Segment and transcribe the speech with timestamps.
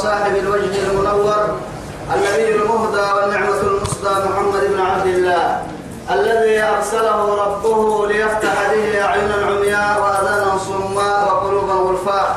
[0.00, 1.58] وصاحب الوجه المنور
[2.14, 5.62] النبي المهدى والنعمة المصدى محمد بن عبد الله
[6.10, 12.36] الذي أرسله ربه ليفتح به أعينا عمياء وأذانا صماء وقلوبا غلفاء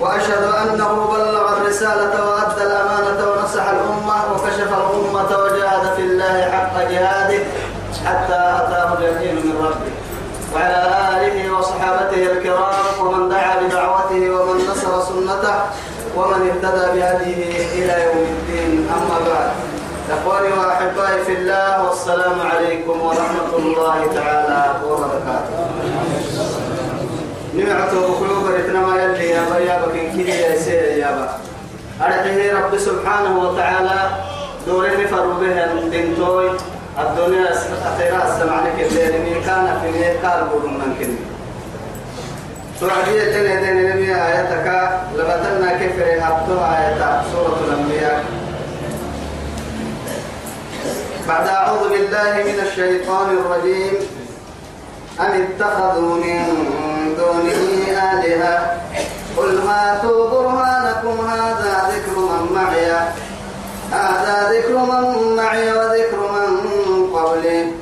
[0.00, 7.44] وأشهد أنه بلغ الرسالة وأدى الأمانة ونصح الأمة وكشف الأمة وجاهد في الله حق جهاده
[8.06, 9.92] حتى أتاه اليقين من ربه.
[10.54, 10.82] وعلى
[11.16, 13.99] آله وصحابته الكرام ومن دعا بدعوته
[16.16, 19.50] ومن اهتدى بهديه إلى يوم الدين أما بعد.
[20.10, 25.56] إخواني وأحبائي في الله والسلام عليكم ورحمة الله تعالى وبركاته.
[27.54, 31.28] نمعته بقلوب رتنما يلي يا بيا بكين كده يا سيد يا با.
[32.06, 34.10] أرحيه رب سبحانه وتعالى
[34.66, 36.50] دورين فروا بها دنتوي
[36.98, 37.52] الدنيا
[37.88, 41.18] أخيرا السمعنك الليل من كان في ميقال بورم من كني
[42.80, 44.90] سورة اللي دين نبي آياتك.
[45.16, 48.24] لبتنا كفر هبتها آيات سورة الأنبياء.
[51.28, 53.94] بعد أعوذ بالله من الشيطان الرجيم.
[55.20, 56.42] أم اتخذوا من
[57.18, 57.60] دونه
[58.12, 58.80] آلهة؟
[59.36, 61.16] قل هاتوا برهانكم.
[61.28, 62.92] هذا ذكر من معي.
[63.92, 66.50] هذا ذكر من معي وذكر من
[67.14, 67.72] قبلي.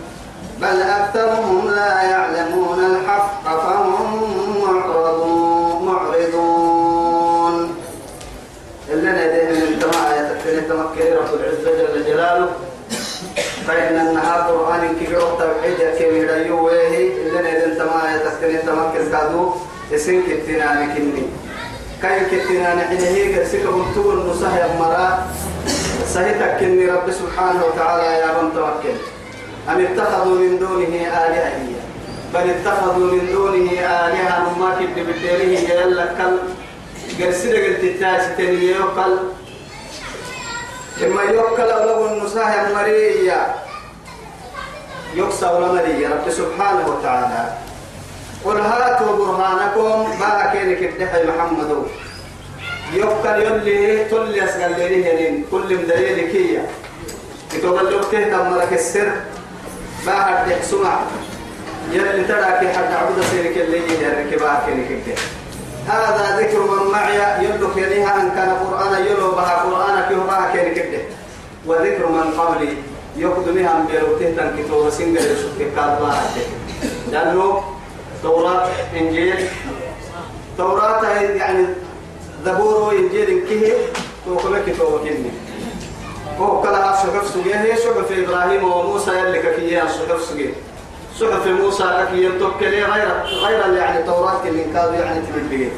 [0.60, 2.27] بل أكثرهم لا يعلمون.
[13.68, 14.40] فإن النهار.
[14.48, 19.54] قرآن قرأت توحيد كي ميريو ويهي إلا ندين تمام يتكلم تمكن كادو.
[19.92, 21.24] يسين كتنان كني.
[22.02, 25.08] كاين كتنان حين هي كرسك بنتو النصح يا مرا.
[26.14, 28.96] سهيتك كني رب سبحانه وتعالى يا من توكل
[29.68, 31.60] أم اتخذوا من دونه آلهة
[32.34, 34.58] بل اتخذوا من دونه آلهة.
[34.60, 36.36] ما كنت بالديره يلا كل
[37.18, 39.14] قرسنا قلت التاس تني يوكل
[41.00, 43.54] لما يوكل أولو النساء مريا
[45.16, 47.52] ولا مريا رب سبحانه وتعالى
[48.44, 51.86] قل هاتوا برهانكم ما كينك الدحي محمد
[52.92, 56.66] يوكل يلي تلي أسقل لي كل مدليل كيا
[57.52, 59.12] كتب اللوكته تمرك السر
[60.06, 61.00] باهر تحسمع
[61.92, 65.18] يلي ترى كي حد عبد سيرك اللي يهرك باهر كينك
[65.88, 71.00] هذا ذكر من معي يلو كينها أن كان قرآن يلو بها قرآن كيه باها كينك
[71.66, 72.74] وذكر من قبلي
[73.16, 76.30] يقدمها أن بيروته تنكتو وسنجل يشوف كاد باها
[77.12, 77.62] لأنه
[78.22, 79.48] توراة إنجيل.
[80.58, 81.66] توراة يعني
[82.44, 83.72] زبور وإنجيل كيه
[84.26, 85.30] توكلك توكلني
[86.40, 90.52] هو كلا صحف سجيه صحف إبراهيم وموسى يلي ككيه صحف سجيه
[91.20, 95.68] صحف موسى ككيه توكلي غير غير يعني توراة اللي كانوا يعني تبليه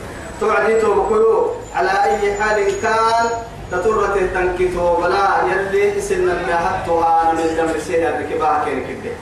[0.40, 3.30] توعدي توبكيو على أي حال كان
[3.72, 7.72] تطرة تنكتو بلا يلي ما حطها من دم
[8.18, 9.14] بكباها كين كده.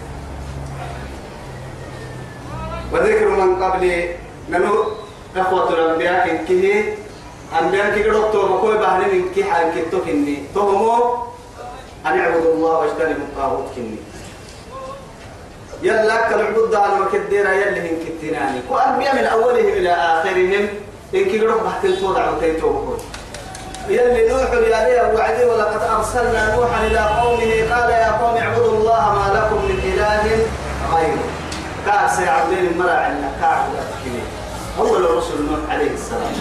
[2.93, 4.09] وذكر من قبل
[4.49, 4.85] منو
[5.37, 6.95] إخوة الأنبياء كيه
[7.61, 10.43] أنبياء كي قدرت توبكوي بحر من كي حال كتو كني.
[10.55, 11.15] توهمو
[12.07, 13.97] أن اعبدوا الله واجتنبوا الطاغوت كني.
[15.83, 20.69] يلا كالعبود على مكديرا يلي من كتناني وأنبياء من أولهم إلى آخرهم.
[21.15, 22.97] إن كي قدرت بحث الفوضى وتيتوبكوي
[23.89, 29.27] يلي نوح يا وعدي ولقد أرسلنا نوحا إلى قومه قال يا قوم اعبدوا الله ما
[29.35, 30.47] لكم من إله
[30.95, 31.25] غيره.
[31.87, 33.67] كاس عبدين المراعي كعب
[34.79, 36.33] أول رسول نوح عليه السلام.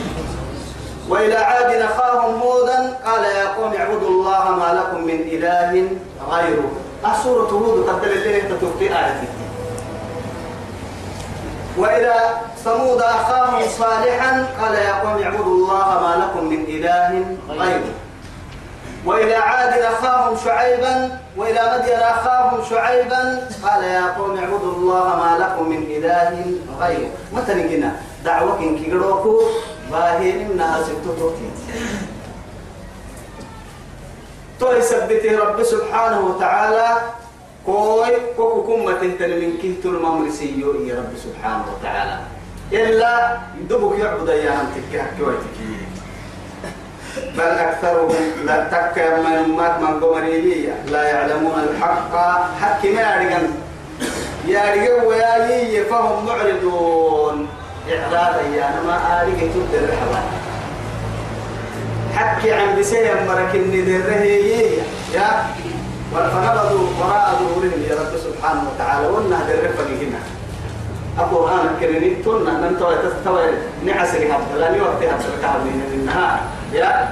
[1.10, 5.88] وإلى عاد أخاهم هودا قال يا قوم اعبدوا الله ما لكم من إله
[6.32, 6.72] غيره.
[7.06, 9.28] أسورة هود قد دلتين تتوقي آياتي
[11.78, 12.14] وإلى
[12.64, 17.94] ثمود أخاهم صالحا قال يا قوم اعبدوا الله ما لكم من إله غيره
[19.06, 25.70] وإلى عاد أخاهم شعيبا وإلى مدين أخاهم شعيبا قال يا قوم اعبدوا الله ما لكم
[25.70, 26.46] من إله
[26.80, 27.92] غيره متى نجينا
[28.26, 29.42] دعوة كي قروكو
[29.92, 31.50] باهين إنها ستوتوكي
[34.60, 36.88] تو يثبته رب سبحانه وتعالى
[37.66, 42.18] كوي كوكو كم تهتل من كهت الممرسي يا رب سبحانه وتعالى.
[42.74, 43.38] إلا
[43.70, 45.58] دبك يعبد أيام تكه كويتك
[47.38, 52.14] بل أكثرهم لا تك من مات من قمرية لا يعلمون الحق.
[52.62, 53.48] حق ما يعرقن.
[54.48, 57.48] يعرقن وياي فهم معرضون.
[57.94, 60.37] إعراضا يا أنا ما أريد تبدأ الرحلة.
[62.18, 64.26] حكي عن بسيم مرك الندره
[65.14, 65.30] يا
[66.14, 69.08] فنبذوا وراء ظهورهم يا رب سبحانه وتعالى.
[69.08, 70.22] ونا درفني هنا
[71.20, 73.44] القرآن الكريم تنا نمتوى تستوى
[73.86, 76.40] نعسري هذا لا نوقت هذا من النهار.
[76.74, 77.10] يا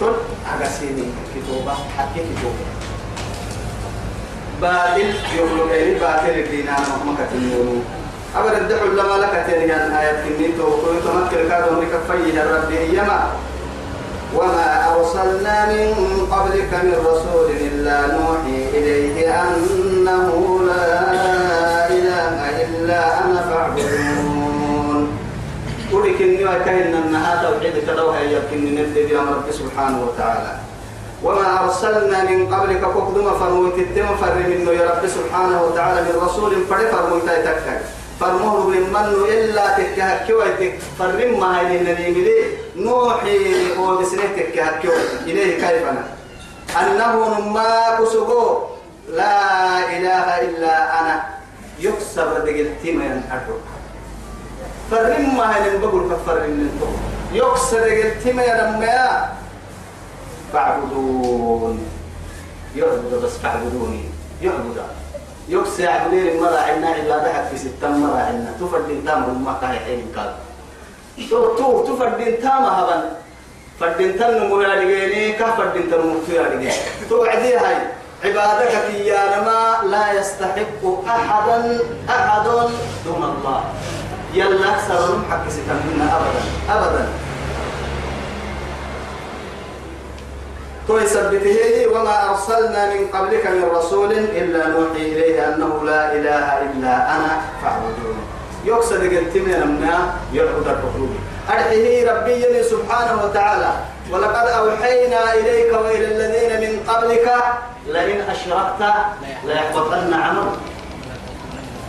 [0.00, 0.12] تن
[0.52, 2.66] أغسيني كتوبة حكي كتوبة.
[4.62, 7.82] باطل يقولوا غير باطل الدين أنا مكة النور
[8.36, 10.66] أبدا دعوا لما لك تاني أن آيات كنيتو.
[10.68, 13.20] وكنت مكر كادو مكفيه الرب يما
[14.34, 15.88] وما أرسلنا من
[16.32, 20.90] قبلك من رسول إلا نوحي إليه أنه لا
[21.88, 22.34] إله
[22.64, 25.18] إلا أنا فاعبدون.
[25.92, 30.52] قولك إني وكهن النهار توحيد كدوها يمكن نبدأ يا رب سبحانه وتعالى.
[31.22, 36.52] وما أرسلنا من قبلك كقدم فرموت الدم فر منه يا رب سبحانه وتعالى من رسول
[36.70, 37.80] فر فرموت تكتك
[38.20, 38.82] فرموه من
[39.28, 40.74] إلا تكهك كويتك.
[40.98, 42.34] فرم ما هاي النبي
[42.76, 46.04] نوحي هو بسنه تكهك كويتك إليه كيف أنا؟
[46.80, 48.58] أنه نما كسبو
[49.08, 51.24] لا إله إلا أنا.
[51.80, 53.60] يكسر دقلتي ما ينحرك
[54.90, 56.70] فرم ما هاي بقول كفر من
[57.32, 59.28] يكسر دقلتي ما ينمى
[60.52, 61.86] فاعبدون.
[62.76, 64.04] يعبد بس فاعبدوني.
[64.42, 64.82] يعبد.
[65.48, 68.54] يكسى يعبدين مرة عنا إلا ذهب في ستة مرة عنا.
[68.60, 70.34] تفردين تام ما كاي حين قال
[71.30, 73.02] تو تو تفردين تام هبن.
[73.80, 76.72] فردين تن مهارجيني كفردين تن مهارجيني
[77.10, 77.76] تو عدي هاي.
[78.24, 78.74] عبادك
[79.04, 81.58] يا نما لا يستحق أحدا
[82.08, 82.46] أحد
[83.04, 83.60] دون الله.
[84.34, 86.42] يلا أكثر حق ستمنا أبدا.
[86.70, 87.04] أبدا.
[90.88, 96.94] تو يثبته وما أرسلنا من قبلك من رسول إلا نوحي إليه أنه لا إله إلا
[97.16, 97.32] أنا
[97.62, 98.33] فاعبدون.
[98.64, 101.08] يقصد قلت من أمنا يعبد الرسول
[101.50, 103.72] أرحيه ربي سبحانه وتعالى.
[104.10, 107.26] ولقد أوحينا إليك وإلى الذين من قبلك
[107.88, 108.82] لئن أشركت
[109.46, 110.58] ليحبطن عملك.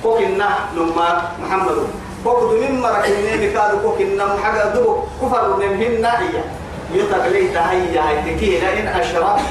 [0.03, 1.77] كوكنا نما محمد.
[2.23, 6.47] كوكد من مركنين بكادو كوكنا محقا دو كفر نمهن إياه.
[6.93, 9.41] يتقليت هيا هاي تكيلة إن أشركت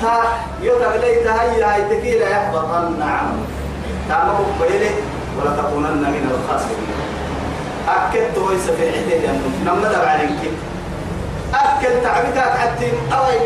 [0.62, 3.48] يتقليت هيا هاي تكيلة يحبطن عملك.
[4.08, 4.90] تعمل بيلي
[5.38, 7.13] ولا تكونن من الخاسرين.
[7.88, 10.30] أكد توي سفي عدة لأنه نما دبع عليك
[11.54, 13.40] أكل تعبتك حتى أوي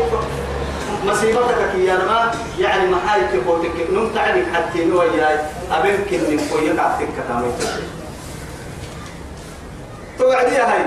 [1.05, 5.07] مصيبتك يا ما يعني ما هاي كفوتك نم تعرف حتى نوي
[5.71, 7.83] أبنك من قوية عبتك كتاميتك
[10.19, 10.85] توعدي هاي.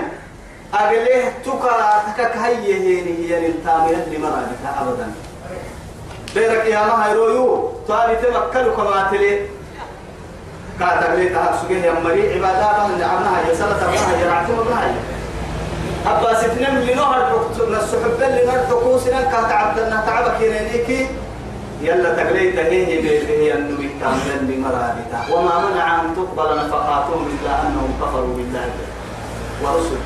[0.74, 5.12] أقله تكا تكك هي هي هي التامية اللي مرادتها أبدا.
[6.34, 9.46] بيرك يا ما هيرويو تالي تمكنوا كما تلي.
[10.82, 14.78] كاتب لي تهاب سجيه يا مري عبادات من عمها يا سلطة ما هي رعتم ما
[14.84, 14.94] هي
[16.06, 17.20] أبا ستنم لنهر
[17.82, 21.06] السحب اللي نرتقو سنن كات عبدنا تعبك ينيكي
[21.82, 22.86] يلا تقليت هي
[23.28, 23.90] هي النبي
[24.40, 28.70] اللي مرادتها وما منع أن تقبل نفقاتهم إلا أنهم كفروا بالله.
[29.62, 29.98] ورسله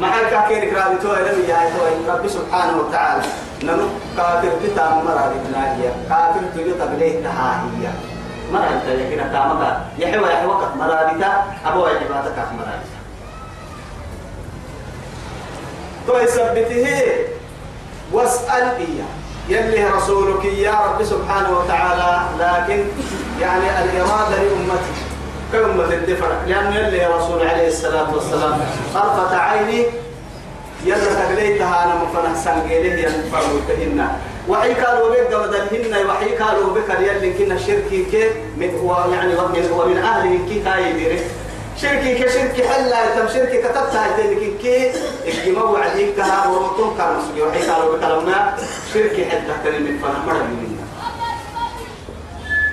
[0.00, 1.58] ما كاكين كرادي تو لم يا
[2.08, 3.22] رب سبحانه وتعالى.
[3.64, 3.86] نمو
[4.16, 7.88] كافر بتام مرادتنا هي كافر تجو تقليت هي
[8.52, 12.98] مرة أنت لكن تامك يحوى يحوى كف مرادتا أبو عبادك كف مرادتا
[16.06, 16.86] تو يثبته
[18.12, 19.12] واسأل إياه
[19.48, 22.84] يلي رسولك يا رب سبحانه وتعالى لكن
[23.40, 24.92] يعني الإرادة لأمتي
[25.52, 28.60] كأمة الدفع لأن يلي رسول عليه الصلاة والسلام
[28.94, 29.86] طرفة عيني
[30.84, 34.16] يلا تقليتها أنا مفنح سنقيله ينفع متهنا
[34.48, 39.70] وحي قالوا بك مدلهن وحي قالوا بك يلي كنا شركي كي من هو يعني ومن
[39.70, 41.20] ومن أهله كي هاي ديري
[41.82, 44.90] شركي كشركي حلا تم شركي كتبتها تلك كي
[45.26, 48.54] الجماع عليك كها ورطون كانوا سجوا وحي قالوا بك لما
[48.94, 50.82] شركي حتى من فنح مرة منا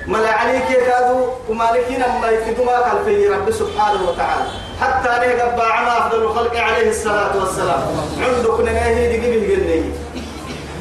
[0.07, 4.45] ملا عليك كادوا ومالكين ما يفيدوا قال في رب سبحانه وتعالى.
[4.81, 7.81] حتى نه قبا عما أفضل الخلق عليه الصلاة والسلام.
[8.19, 9.91] عندك نهي دقي بالجنة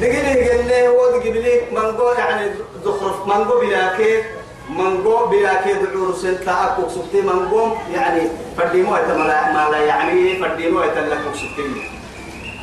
[0.01, 2.51] دقي بالجنة هو دقي بلي منقو يعني
[2.85, 3.27] زخرف.
[3.27, 4.23] منقو بلاكي
[4.69, 8.21] منقو بلاكي دعور سنتا أكو سبتي منقو يعني
[8.57, 11.89] فرديمو يتملا ما لا يعني فرديمو يتلكو سبتي.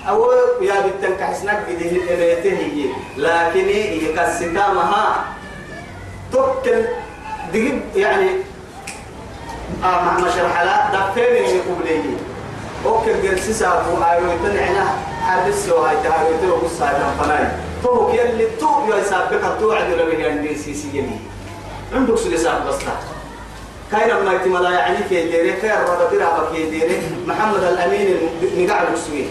[0.08, 1.84] أو يا بنتك حسنك إذا
[2.44, 2.84] هي.
[3.16, 5.24] لكن هي كالستامها
[6.32, 6.84] توكل.
[7.52, 8.30] دقيق يعني.
[9.84, 12.16] آه مع مشرحلات دفين اللي قبليه
[12.86, 13.96] أوكي جلسي ساقو
[15.26, 17.48] آيويتن عنا حدث وهاي تهايويتن وقصة هاي فناي.
[17.82, 21.18] تو يلي تو يا سابق تو عدل به عندي سي سي يلي
[21.94, 22.74] عندك سلسات بس
[23.92, 27.02] كاين ما يتملا يعني كي ديري خير رب درا بكي ديري.
[27.26, 28.16] محمد الأمين
[28.56, 29.26] نقعد مسوي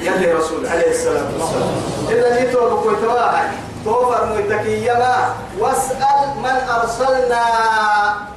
[0.00, 1.72] يلي رسول عليه الصلاه والسلام
[2.10, 3.48] اذا نيتو بكوي تواعي
[3.84, 7.44] توفر ميتكيما واسأل من أرسلنا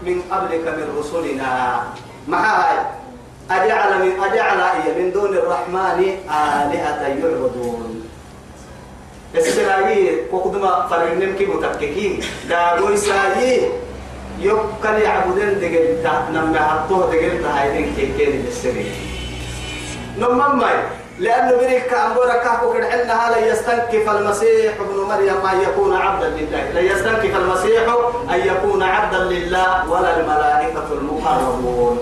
[0.01, 1.83] من قبلك من رسلنا.
[2.27, 2.77] معاي
[3.51, 4.59] أجعل من أجعل
[4.99, 5.99] من دون الرحمن
[6.29, 8.03] آلهة يعبدون.
[9.35, 13.61] السلاجي قدما فرنم كي متككين داغوي ساجي
[14.39, 17.51] يوكل يعبدين دقلتا نما حطوه دقلتا
[17.95, 18.91] كي كين السري
[20.19, 20.75] نمم ماي
[21.19, 26.71] لأنه بريك أمبورا كاكو كد حلنا لا يستنكف المسيح ابن مريم أن يكون عبدا لله.
[26.73, 27.83] لا يستنكف المسيح
[28.33, 31.97] أن يكون عبدا لله ولا الملائكة المقربون.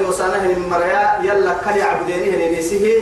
[0.00, 2.98] يوسانه من مريا يلا كل يعبدينه لنسيه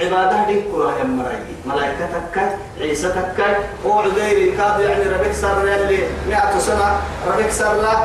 [0.00, 2.48] عبادة دين كلها يا مرأي ملائكة تكاي
[2.80, 3.54] عيسى تكاي
[3.86, 7.00] هو عزير كاد يعني ربك سر اللي مئة سنة.
[7.28, 7.96] ربك سر لا.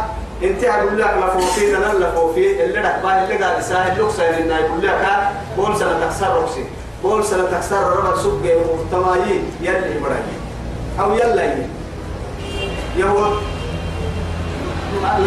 [0.44, 4.88] انت أقول لك لفوفي أنا لفوفي اللي رحبا اللي قال يساعد لك سير انه يقول
[4.88, 6.66] لك بول سنة تكسر رقصي
[7.04, 10.24] بول سنة تكسر ربك سوق مهتمايين يلي مرأي
[11.00, 11.54] أو يلا
[12.98, 13.38] يهود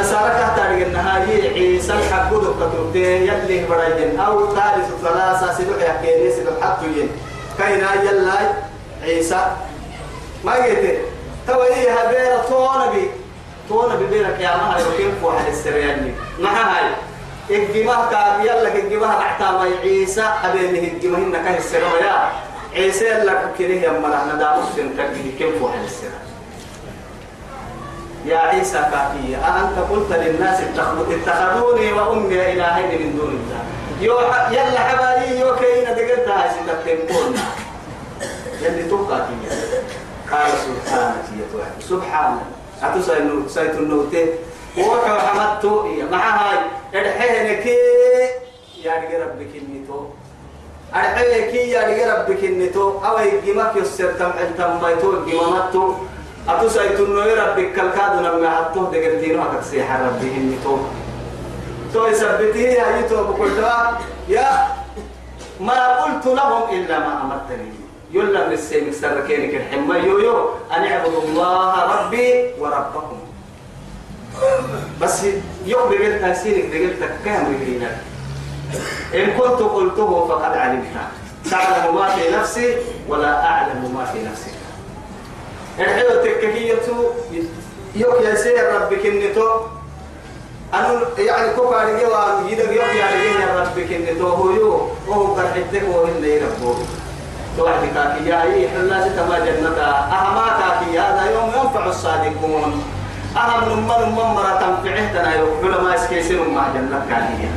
[0.01, 7.09] نسارك تاريخ النهاية عيسى الحقود كتبتين يلي برايين أو ثالث ثلاثة سلوح يحكيني سلوح حطوين
[7.59, 8.33] كينا يلا
[9.03, 9.47] عيسى.
[10.45, 10.99] ما قلت؟
[11.47, 13.11] توي هبير طونبي
[13.69, 16.85] طونبي بينك يا مهر وكيف واحد السرياني ما هاي؟
[17.51, 22.33] الجماعة كاب يلا الجماعة نحتاج عيسى أبينه الجماعة إنك السرية
[22.75, 26.32] عيسى لك كده يا مرحنا دامس تنتقي كيف واحد السرية
[28.25, 33.63] يا عيسى كافية أأنت قلت للناس اتخذوني وأمي إلهين من دون الله.
[34.01, 34.19] يو
[34.51, 37.35] يلا حبايبي يو كينا دقلت هاي ستبتنقون
[38.63, 39.19] يلي توقع
[40.31, 42.41] قال سبحانك يا توحد سبحانك
[42.83, 44.25] أتو سينو سيتو النوتي
[44.79, 46.59] وحو حمدتو مع هاي.
[46.95, 47.67] ارحينك
[48.85, 49.99] يا رجل ربك النتو
[50.95, 55.95] ارحينك يا رجل ربك النتو أو يجمك يسر تمحل تنبيتو جمامتو
[56.49, 60.79] أتوسعي تنوي ربك كالكاد نمي حطوه دقلتينو هكذا سيحة ربي إني تو.
[61.95, 64.67] تو يثبته يا يتو بقولتها يا
[65.61, 67.73] ما قلت لهم إلا ما أمرتني.
[68.13, 73.19] يلا من السيم سركينك الحمى يو يو أن اعبدوا الله ربي وربكم.
[75.01, 75.25] بس
[75.67, 77.91] يوم بقلت تنسينك بقلت كام رجلينا
[79.15, 80.97] إن كنت قلته فقد علمت.
[81.51, 82.77] تعلم ما في نفسي
[83.09, 84.62] ولا أعلم ما في نفسك.
[85.81, 86.75] الحلو تككية
[87.97, 89.49] يوك يا سير ربك النتو
[90.75, 95.83] أنا يعني كوكا رجوا يدك يوك يا رجال يا ربك النتو هو يو وهو كرحتك
[95.89, 96.75] وهو اللي يربو.
[97.57, 99.81] توعد كاكي يا إيه حلا ستما جنة
[100.17, 102.85] أهما كاكي هذا يوم ينفع الصادقون.
[103.37, 107.49] أهم نمان نمان مرة تنفعه تنا يوك علماء اسكيسين مع جنة كاكي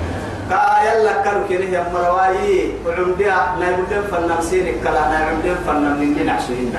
[0.50, 6.74] كا يلا كانوا كنه يا مرواي وعمدها نايبدن فنم سيرك كلا نايبدن فنم من نعسوهن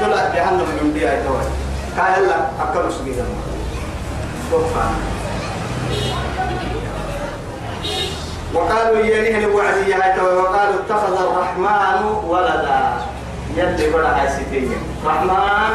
[0.00, 1.42] طلع جهنم من بيها يتوي
[1.96, 3.24] كاي الله أكلوا سجيدا
[4.50, 4.94] سبحان.
[8.54, 12.80] وقالوا يليه الوعدية يتوي وقالوا اتخذ الرحمن ولدا.
[13.56, 14.76] يلي بڑا هاي ستية.
[15.06, 15.72] رحمن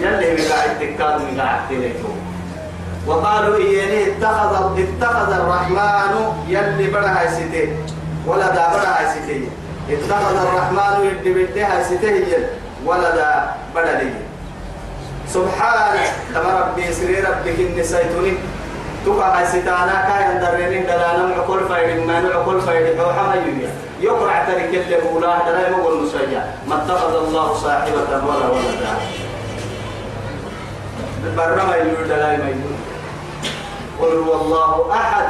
[0.00, 2.08] يلي مقاعد تكاد مقاعد تليتو
[3.06, 6.12] وقالوا إياني اتخذ اتخذ الرحمن
[6.48, 7.72] يلي بڑا هاي ستية.
[8.26, 9.50] ولدا بڑا هاي ستية.
[9.90, 12.67] اتخذ الرحمن يلي بڑا هاي ستية.
[12.84, 14.12] ولدا بدلي
[15.28, 18.34] سبحانك كما ربي سري ربك إني سيتوني.
[19.06, 23.70] تقع ستانا كاين درينين دلانا معقول فايد ما نعقول فايد هو حما يوميا
[24.00, 26.54] يقرع ترك اللي بولا دلانا مقول مسيا.
[26.66, 28.94] ما اتخذ الله صاحبة ولا ولدا.
[31.36, 32.76] برما يقول دلانا ما يقول.
[34.00, 35.28] قل هو الله أحد.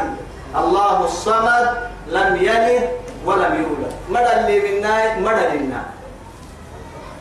[0.57, 1.69] الله الصمد
[2.09, 2.89] لم يلد
[3.25, 3.93] ولم يولد.
[4.11, 5.83] مدى اللي منا مدى لنا.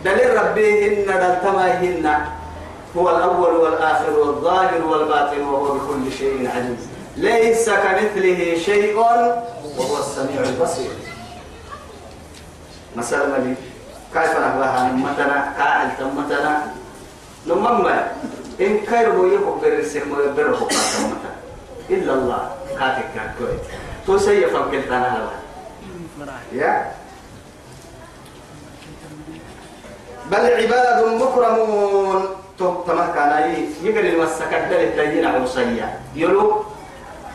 [0.07, 2.05] دليل ربيهن دلتماهن
[2.97, 6.77] هو الأول والآخر والظاهر والباطن وهو بكل شيء عليم.
[7.17, 10.91] ليس كمثله شيء وهو السميع البصير.
[12.95, 13.55] مثلا ملي
[14.13, 16.71] كيف نبغاها نمتنا كاعل تمتنا.
[17.47, 18.11] نمما
[18.61, 20.67] إن كيرو يبقى برسك مبرر
[21.89, 22.41] إلا الله.
[22.79, 23.59] كاتك كاتك.
[24.07, 25.29] تو سيفا كنتنا
[26.53, 26.91] يا؟
[30.31, 32.25] بل عباد مكرمون.
[32.59, 33.53] تو تما كان
[33.83, 36.63] يقري المسكت دل تجين عروسية يلو؟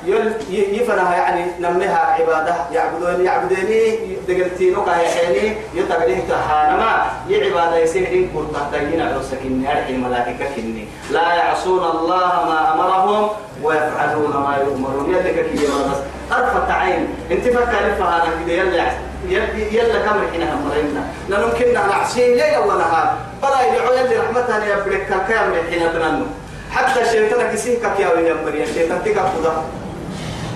[0.06, 2.54] يل يفنها يعني نمها عبادة.
[2.72, 10.86] يعبدون يعبدوني دقلتينو كهيحيني يتقليه تحانما يعبادة يسيرين قرطة تجين عروسكين يرحي الملائكة كني.
[11.10, 13.30] لا يعصون الله ما أمرهم
[13.62, 15.14] ويفعلون ما يؤمرون.
[15.14, 15.98] يلك كي بس
[16.32, 17.08] أرفت عين.
[17.30, 18.90] انت فكر فهذا كده يلا
[19.28, 25.52] يلا كم رحنا همرنا لأنه كنا نعصي ليل ونهار بلا يدعو يلي رحمتها يبرك كام
[25.52, 26.24] رحنا تنمو
[26.70, 29.52] حتى الشيطان كسيه كيا ويا الشيطان تيجا خدا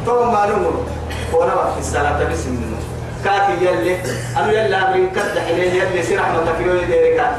[0.06, 0.86] تو معلوم
[1.34, 2.76] هو أنا في الصلاة بسم الله
[3.24, 3.96] كاتي يلي.
[4.36, 7.30] أنا يلا أمرين كده حليه يلي سير رحمتك يوي ديرك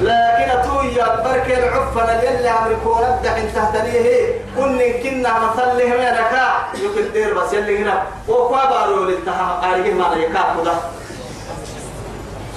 [0.00, 6.46] لكن تويا برك العفن يلي أمريكو نبدأ انت تهتنيه كن كنا مثل له ركا
[6.82, 10.74] يمكن دير بس يلي هنا وقوا بارو للتها قارئ ما يكا خدا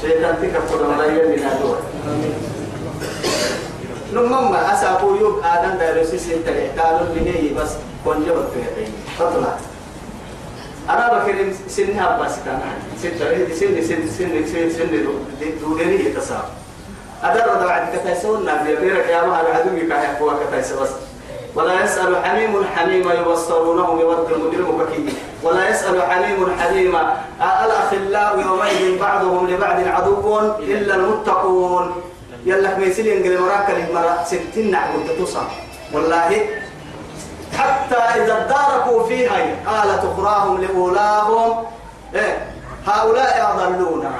[0.01, 1.77] شيطان تك خدا ولا يلي نادور
[4.13, 6.47] نمما أسابو يوب آدم دايروسيس انت
[6.79, 7.71] قالوا لي بس
[8.03, 9.55] كون جبت في تطلع
[10.89, 12.61] أنا بكرم سنها بس كان
[12.99, 15.05] ستة سن سن سن سن سن
[15.61, 16.66] دودني يتساوي
[17.23, 20.89] أدر بعد كتايسون نبي بيرك يا ما العدو يكاه هو كتايس بس.
[21.55, 29.47] ولا يسأل حميم حميما يبصرونهم يود المجرم بكي ولا يسأل حميم حميما الأخلاء يومئذ بعضهم
[29.49, 32.03] لبعض عدو إلا المتقون.
[32.45, 35.47] يلا ميسيل ينقل مراك مرة ستين نعبد تصا
[35.93, 36.29] والله
[37.57, 41.65] حتى إذا اداركوا فيها قالت أخراهم لأولاهم.
[42.15, 42.47] إيه
[42.87, 44.11] هؤلاء أضلونا.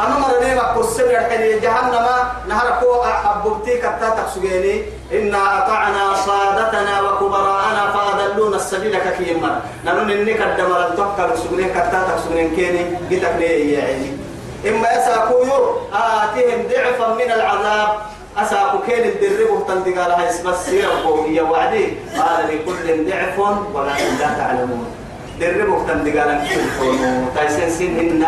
[0.00, 2.06] أما مرني ما كسر الحين جهنم
[2.48, 4.82] نهر كو أبوتي كتا تقسجيني
[5.12, 12.82] إنا أطعنا صادتنا وكبراءنا فأضلونا السبيل ككيما نحن إنك الدمر التوكل سجنين كتا تقسجين كيني.
[13.10, 14.10] جتك ليه يا عيني
[14.68, 15.44] إما يساكو
[15.92, 17.88] آتهم ضعفا من العذاب.
[18.38, 21.86] أساكو كين الدرب تندق على هاي بس يربو هي وعدي.
[22.18, 23.38] قال لكل ضعف
[23.74, 24.86] ولكن لا تعلمون.
[25.40, 26.40] درب تندق على
[26.80, 26.98] كل
[27.34, 28.26] تايسن سنهن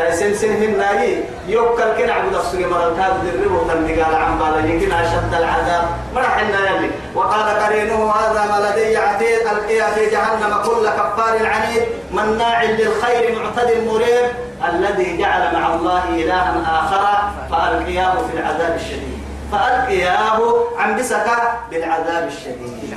[0.00, 5.34] تايسن سنهن ناي يوكل كن عبد السوري مرة كاد درب على عم بالا يمكن أشد
[5.34, 5.84] العذاب.
[6.14, 11.82] مرحنا يلي وقال قرينه هذا ما لدي عتيد ألقيا في جهنم كل كفار عنيد
[12.12, 14.26] مناع للخير معتد مريب
[14.68, 17.04] الذي جعل مع الله إلها آخر
[17.50, 19.20] فألقياه في العذاب الشديد.
[19.52, 21.26] فألقياه عن بسك
[21.70, 22.94] بالعذاب الشديد.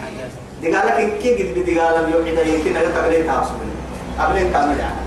[0.62, 3.56] دي قال لك كي قد بدي قال يوحد يمكن أن تقلي تعصب
[4.20, 5.03] قبلين كامل يعني.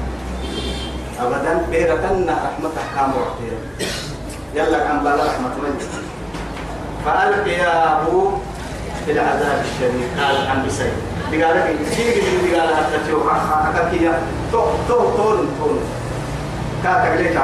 [1.21, 3.61] أبدا بيرتنا رحمة أحكام وعطيرا
[4.55, 5.75] يلا كان بالا رحمة من؟
[7.05, 8.07] فألقياه
[9.07, 10.09] في العذاب الشديد.
[10.21, 10.93] قال عن بسك
[11.31, 11.77] دي قال لك قد
[12.39, 13.23] بدي قال حتى تشوف
[15.17, 15.81] تون تون
[16.85, 17.37] كاتك ليك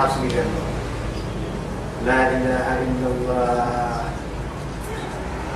[2.06, 4.11] لا إله إلا الله.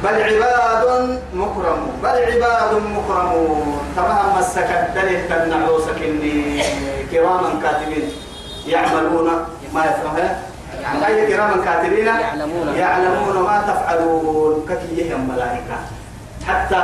[0.04, 3.78] بل عباد مكرم بل عباد مكرمون.
[3.96, 6.62] تمام مسكت دليل تنعوسك إني
[7.11, 8.12] كراما كاتبين
[8.66, 9.28] يعملون.
[9.74, 10.38] ما يفهمها؟
[11.06, 12.74] أي كراما كاتبين؟ يعلمون.
[12.76, 14.66] يعلمون ما تفعلون.
[14.68, 15.76] ككية الملائكة
[16.48, 16.82] حتى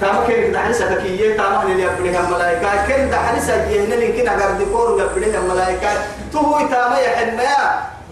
[0.00, 5.38] تام كن دحرسة كيه تام اللي يبريها الملائكة كن دحرسة جهنم يمكن أقدر ديكور يبريها
[5.38, 5.88] الملائكة
[6.32, 7.40] تو تام يحن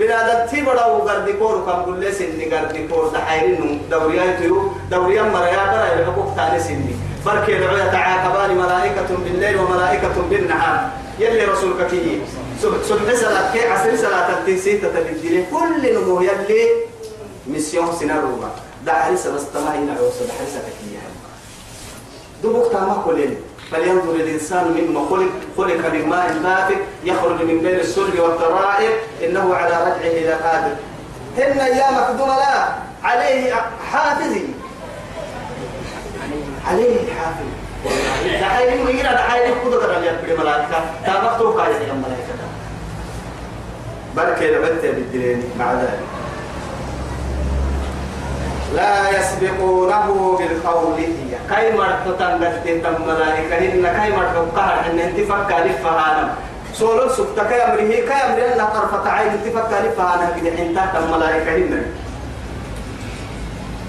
[0.02, 5.94] بنادم تيبرا وقدر ديكور كم كل سن قدر ديكور دحيرين دوريات يو دوريا مريا برا
[5.94, 6.94] الحقوق تاني سني
[7.26, 12.18] بركي دعوة يتعاقبان ملائكة بالليل وملائكة بالنهار يلي رسولك كيه
[12.62, 16.68] سبح صلاة كي عصر صلاة التنسين تتبدل كل نمو يلي
[17.46, 18.50] ميسيون سيناروما
[18.86, 20.98] دحرسة بس تماهي نعوسة دحرسة كيه
[22.42, 23.36] دبوك تاما كلين
[23.72, 28.90] فلينظر الإنسان مما خلق خلق من ماء دافق يخرج من بين السلب والترائب
[29.24, 30.74] إنه على رجعه لقادر
[31.38, 32.68] هن أيام مقدومة لا
[33.04, 33.54] عليه
[33.92, 34.32] حافظ
[36.68, 37.46] عليه حافظ
[38.40, 40.84] دعاية من يقرأ دعاية قدرة على يبقى ملائكة.
[41.06, 42.34] تابقتوا قاية يا ملائكة.
[44.16, 46.00] بركة لبتة بالدلين مع ذلك.
[48.74, 51.32] لا يسبقونه بالقول هي.
[51.50, 56.34] كاي مرت تنغت تم ملائكة إن كاي مرت قهر إن انت فكر فهانا
[56.74, 61.12] سولو سكتا كاي أمره كاي أمره أن طرفة عين انت فكر فهانا كده انت تم
[61.16, 61.82] ملائكة إن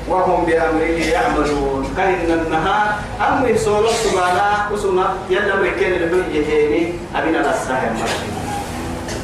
[0.10, 1.94] وهم بأمره يعملون.
[1.98, 2.88] كاين النهار
[3.28, 7.96] أمر سولو سبحانه وسنا يلا مركين اللي يهيني أبينا الساهم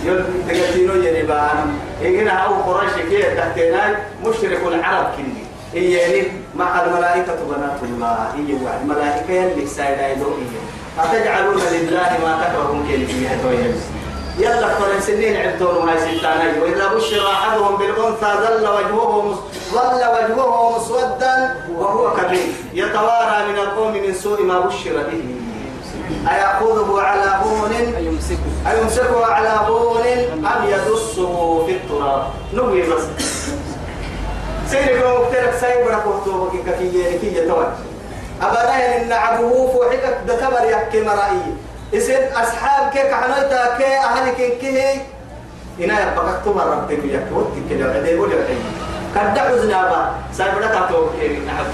[0.04, 3.96] يل تقتينو ينبان إننا أو قريش كي تحتنا
[4.26, 5.08] مشرك العرب
[5.74, 8.34] كني إياني مع الملائكة بنات الله.
[8.38, 13.76] إيه وعد الملائكة اللي سايدا يدو إيه أتجعلون لله ما تكرهون فيها تويل
[14.40, 19.40] يلا كل سنين عبدون هاي ستاني وإذا بشر أحدهم بالأنثى ظل وجهه
[19.74, 22.48] ظل وجهه مسودا وهو كبير.
[22.74, 25.24] يتوارى من القوم من سوء ما بشر به.
[26.30, 28.72] أيأخذه على هون؟ أيمسكه.
[28.72, 30.08] أيمسكه على هون
[30.46, 33.39] أم يدسه في التراب؟ نبي بس.
[34.70, 37.68] سيري لو قلت سايب لك وقتوبك كي كي يتوجه
[38.42, 41.56] أبدا إن عبوه فوحك دتبر يحكي مرائي.
[41.94, 45.02] إسن أصحاب كيك حنويتا كي أهل كي
[45.80, 48.48] إنا يبقى تمر ربك يحكي وقتك كده عدي يقول لك
[49.16, 51.66] قد حزنا با سايب لك أتوقع نعم.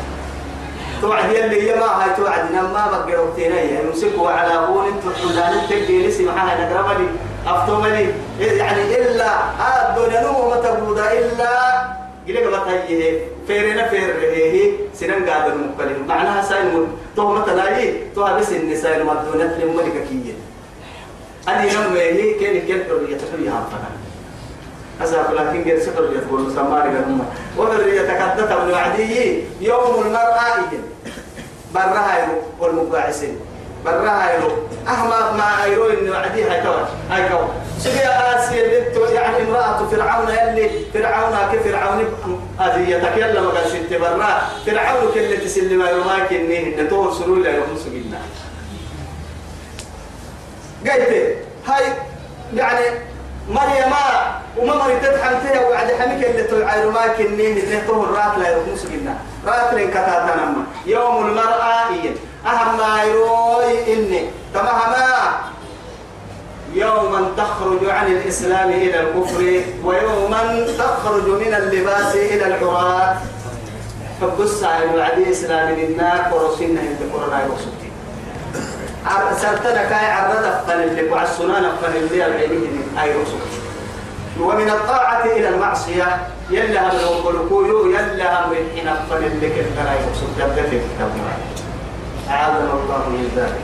[1.02, 6.08] توعد يلي هي ما هاي توعد نما بقى وقتنا يمسكوا على هون انتو حلان تجي
[6.08, 7.08] نسي معاها نقربني.
[7.48, 8.08] أفتومني
[8.40, 9.28] يعني إلا
[9.90, 11.12] الدنيا نمو متبودا
[12.28, 18.24] إلا قلق بطيه فيرنا فير هي سنن قادر مقبلين معناها ساين تو مثلا هي تو
[18.24, 20.34] بس النساء المدونة لملكة كية.
[21.48, 23.90] أدي نم هي كين كين حرية حرية فنا
[25.02, 27.26] أسأل لكن غير سحرية تقول سماري قرما
[27.58, 30.70] وحرية تكدت من وعدي يوم المرأة
[31.74, 32.28] برها
[32.60, 33.40] والمباعسين
[33.90, 34.52] يرو
[34.88, 37.48] أحمد ما أيرو إن وعدي هاي كوا هاي كوا
[37.80, 42.06] سبيا آسيا بنت يعني امرأة فرعون يلي فرعون كفرعون
[42.62, 44.42] أذيتك يلا ما قال شت برا.
[44.66, 48.18] فرعون كل تسلم يوماك إني نتور سرور لا يوم سجينا
[50.86, 51.36] قلت
[51.68, 51.84] هاي
[52.56, 52.86] يعني
[53.50, 53.94] مريم
[54.58, 59.16] وما تدحم فيها وعد حمك اللي تلعب ما كنيه نتوه الرات لا يوم سجينا
[59.48, 60.54] رات لين كتاتنا
[60.86, 62.10] يوم المرأة هي.
[62.46, 64.30] أهم ما يروي إني.
[64.54, 65.06] تمهما
[66.74, 73.16] يوما تخرج عن الإسلام إلى الكفر ويوما تخرج من اللباس إلى العراة
[74.22, 76.82] حب السعي وعدي إسلام للنار ورسلنا
[77.14, 77.75] قرنا وسبتي
[79.42, 83.60] سرتنا كاي عرض فن اللي وعلى السنان فن اللي العلمين أي وسبتي
[84.40, 90.30] ومن الطاعة إلى المعصية يلا هم يقولوا يلا هم الحين فن اللي كنت لا يقصد
[90.40, 90.82] جبت
[92.30, 93.62] أعاذنا الله من ذلك.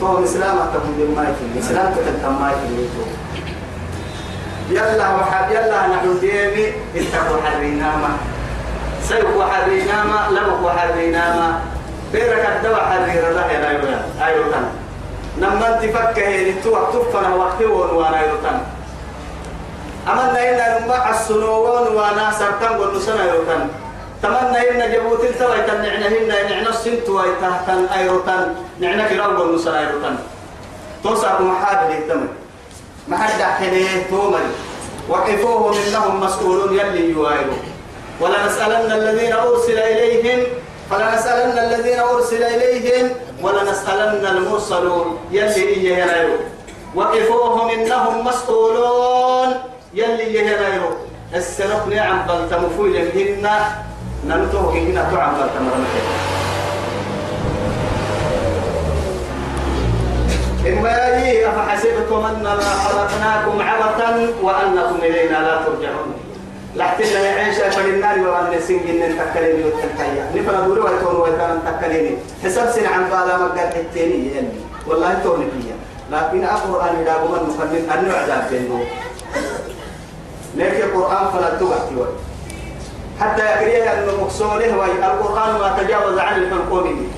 [0.00, 2.88] تو إسلام تكون ما يكون إسلام تكون ما يكون
[4.70, 6.72] يلا وحد يلا نحن ديمي.
[6.96, 8.16] اتقوا حريناما
[9.02, 11.60] سيقوا حريناما لو حريناما
[12.16, 14.56] بيرك الدواء حرير الله يا رايولا أيوة
[15.38, 17.60] نما أنت فكة لتوع تفنا وقت
[17.96, 18.56] وأنا يوتن
[20.08, 23.62] أمنا إلا نما السنوون وأنا سرطان ونسنا يوتن
[24.22, 30.16] تمنى إن جبوت التوى تنعنا هنا نعنا السنت ويتهتن أيروتن نعنا كراو والنسا أيروتن
[31.04, 32.28] توسع محاد للتمن
[33.08, 34.50] ما حد حنيه تومري
[35.08, 37.60] وقفوهم إنهم مسؤولون يلي يوائروا
[38.20, 40.40] ولنسألن الذين أرسل إليهم
[40.90, 43.10] فلنسألن الذين أرسل إليهم
[43.42, 45.18] ولنسألن المرسلون.
[45.30, 46.38] يلي ينايروا
[46.94, 49.54] وقفوهم إنهم مسؤولون.
[49.94, 50.94] يلي ينايروا
[51.34, 53.46] السنق نعم بل تمفويل هن
[54.26, 55.94] ننتوه هنا تعم بل تمرمك
[60.66, 64.10] إما يجي أفحسبتم أنما خلقناكم عبثا
[64.42, 66.25] وأنكم إلينا لا ترجعون.
[66.76, 73.04] لحتنا نعيش فللنار وأن سنجن تكليني والتنحية نفنا دوري ويكون ويكون تكليني حساب سن عن
[73.10, 74.48] بالا مقال حتيني يلي.
[74.86, 75.76] والله توني فيها.
[76.12, 78.84] لكن القرآن إذا قمنا نفنن أن نعذاب بينه
[80.56, 81.94] لكن القرآن فلا تبعتي
[83.20, 87.12] حتى يكريه أن مقصوله القرآن ما تجاوز عن الحلقوم.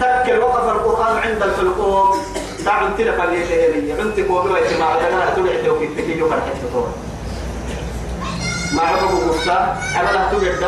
[0.00, 2.18] تذكر وقف القرآن عند الحلقوم.
[2.64, 5.30] دعم تلك الليلة عندك وبوا اجتماع لنا
[6.62, 6.88] تطور
[8.72, 10.64] ما عرفوا قفتا عمل تبعت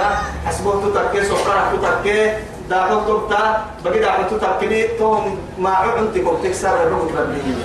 [0.46, 2.32] حسبوه تتكي سكرة تتكي
[2.70, 4.58] دا حطبتا بقي دا حطبتا
[4.98, 7.58] توم ما عندك وبتكسر الرغم تبديه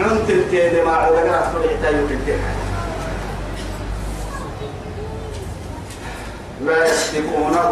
[0.00, 2.36] عندك التيدي ما عندك تبعت يوكي
[6.66, 7.70] لا يسبقونه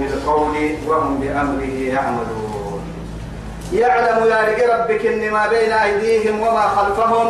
[0.00, 0.56] بالقول
[0.86, 2.82] وهم بأمره يعملون.
[3.72, 7.28] يعلم يا ربك ما بين أيديهم وما خلفهم.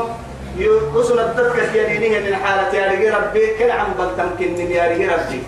[0.58, 5.42] يقصن الدكة يدينه من حالة يا ربي كل عم بل تمكن يا ربي.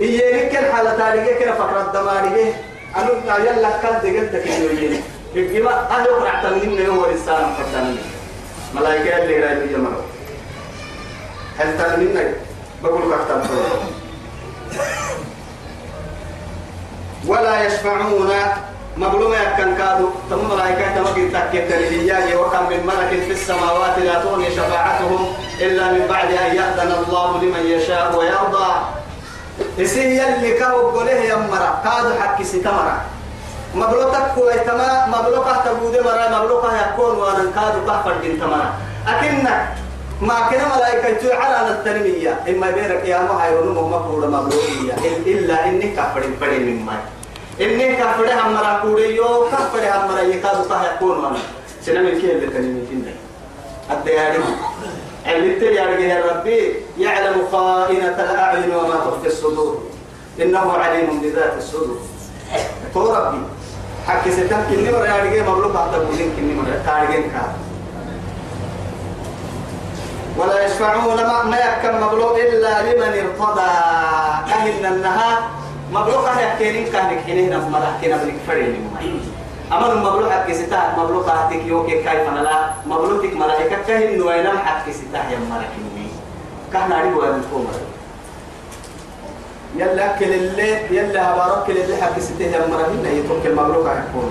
[0.00, 2.54] إيه كل حالة رجال كل فقرة دماري
[2.96, 5.02] أنا يلا كل دقيقة كيلوين
[5.36, 7.98] إجماع أهل يقرأ تمنين هو الإنسان فتنين
[8.74, 10.00] ملايكة اللي رايبي يمرو
[11.58, 12.34] هل تمنين
[12.82, 13.40] بقول كفتم
[17.26, 18.30] ولا يشفعون
[19.00, 24.50] مظلوم يكن كادو ثم ملائكة تمكن تكت للإياه وكم من ملك في السماوات لا تغني
[24.50, 28.70] شفاعتهم إلا من بعد أن يأذن الله لمن يشاء ويرضى.
[29.80, 32.96] إسي يلي كاو قوله يمرا كادو حكي ستمرا
[33.74, 36.28] مبلوتك كويتما مبلوكه تبود مرا.
[36.38, 38.68] مبلوكه يكون وأنا كادو كفر دين تمرا.
[39.08, 39.68] أكنك
[40.20, 42.32] ما كنا ملائكة على التنمية.
[42.48, 44.94] إما بينك يا ما هاي ونمو مفروض مبلوغية
[45.26, 47.00] إلا إني كفر فري من ماي.
[47.60, 51.32] إني كفر هم مرا كوريو كفر هم مرا يكاد صح يكون
[51.86, 53.12] من كي اللي تنمي فينا.
[53.90, 54.38] الدياري
[55.26, 59.82] علمت يا ربي يعلم خائنة الأعين وما تخفي الصدور.
[60.40, 62.00] إنه عليم بذات الصدور.
[62.94, 63.38] تو ربي.
[64.06, 67.52] حكي ستم كني مرة يارجع مبلوك حتى بودين كني مرة تارجين كار
[70.36, 73.70] ولا يشفعون ما ما يكن مبلوك إلا لمن ارتضى.
[74.50, 75.48] كهن النها
[75.92, 78.78] مبلوك يحكينين كهنك حينه نف مرة كنا بنك فريني
[79.72, 84.92] أما المبلوك حكي ستا مبلوك حكي يوكي كيف أنا لا مبلوكك ملائكة كهن وينام حكي
[84.92, 86.06] ستا يا مرة كني
[86.72, 87.66] كهنا ريبوا من فوق
[89.76, 94.30] يلا كل اللي يلا هبارك كل اللي حق ستة يا مرهين يترك المملوك يكون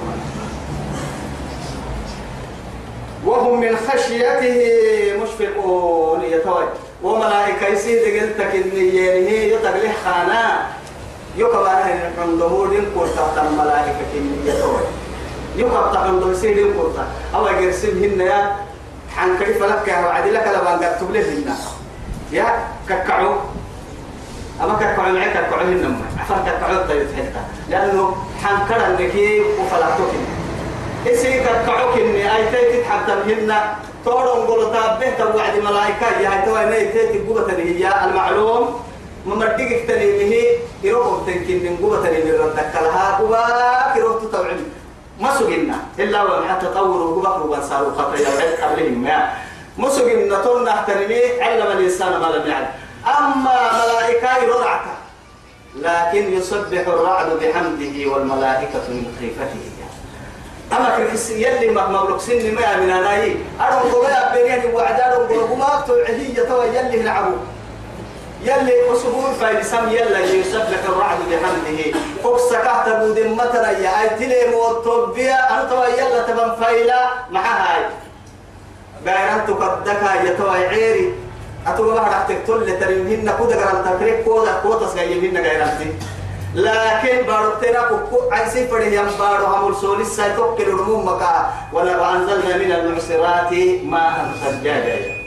[3.25, 4.57] وهم من خشيته
[5.23, 6.65] مشفقون يتوي
[7.03, 10.67] وملائكة يسيد قلتك إن يريه يتقلي خانا
[11.37, 11.67] يكبر
[12.21, 13.95] عنده دين قرطة الملائكة
[14.45, 14.81] يتوي
[15.55, 18.55] يكبر عنده سيدين قرطة أو يرسم هن يا
[19.15, 21.55] حنكري فلك يا وعدي لك لبان قرطب له
[22.31, 22.45] يا
[22.89, 23.33] ككعو
[24.63, 30.11] أما كركع معك كركع هنم عفر كركع طيب حتى لأنه حنكر النكي وفلاتوك
[31.07, 33.55] إسي كركعوك إني أي تيت حتى هن
[34.05, 38.79] تورون قول تابه توعد ملائكة يا هاي توي ني تيت قوة هي المعلوم
[39.29, 40.45] ممدق تنيمه
[40.83, 42.73] يروح تنكين قوة تنيمه ردك.
[42.81, 43.39] لها قوة
[43.97, 44.59] يروح تتوعد
[45.19, 49.33] ما سجنا إلا وما تطوروا قوة وانساروا خطايا وعد قبلهم؟ ما
[49.77, 52.71] ما سجنا تورنا تنيمه علم الإنسان ما لم يعلم
[53.17, 54.85] أما ملائكة يرعك
[55.75, 59.65] لكن يسبح الرعد بحمده والملائكة من خيفته.
[60.77, 65.83] أما كركس يلي مملوك سن ما من أناي أرون قوية بيني وعد أرون قوية ما
[65.87, 67.35] توعهية توا يلي نعبو.
[68.43, 71.80] يلي أسبوع فايسام يلا يسبح الرعد بحمده.
[72.23, 77.10] فوكس كحت بود متنا يا أي تلي موتوبيا أنت يلا تبن فايلا.
[77.32, 77.84] مع هاي.
[79.06, 81.13] بيرانتو قدك يا توا عيري.
[81.67, 85.93] أتوقع بعد تقتل تريمهن كودا قران تكريك كودا كودا سجيمهن غيرانتي
[86.56, 91.54] لكن بارو ترى كوكو عايزين فري يم بارو هم السولي سايتوك كلهم مكا.
[91.73, 95.18] ولا وأنزلنا من المعصرات ماء ثجاجا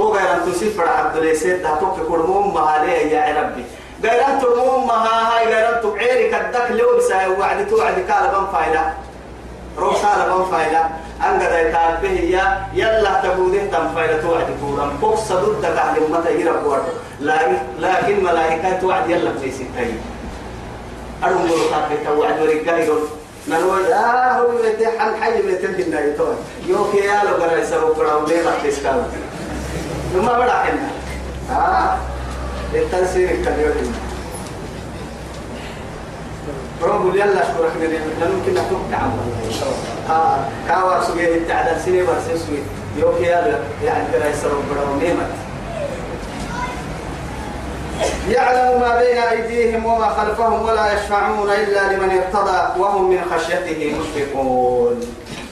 [0.00, 3.64] تو غيران تسيف فرع عبد اليسير تاتوك كلهم مهالي يا ربي.
[4.04, 8.92] غيران تلمهم مها هاي غيران تبعيري كدك لو بسا وعد توعد كالبان فايدة.
[9.78, 10.82] روح كالبان فايدة.
[11.26, 16.66] أنقذ يتعب به يا يلا تبوده تم فايدة توعد كورا بوكس ضد تعلم متى يرب
[16.66, 16.88] ورد
[17.20, 20.00] لكن لكن ملائكة توعد يلا في ستين.
[21.24, 23.02] أرم ورقات توعد ورقايرون
[23.48, 26.34] نقول آه هو بيتي حن حي بيتي كنا يتوه
[26.66, 29.00] يوكي يا لو قرأ يسرو قرأ وليه رح تسكاو
[30.12, 30.32] كنا
[31.50, 31.96] آه
[32.74, 33.74] التنسير الكبير
[36.82, 37.42] رب يلا
[37.80, 38.02] من
[40.68, 42.58] كاوا سوي التعدل سنه بس سوي
[42.98, 44.98] يوكي يلا يعني يسروا برا
[48.30, 55.00] يعلم ما بين أيديهم وما خلفهم ولا يشفعون إلا لمن ارتضى وهم من خشيته مشفقون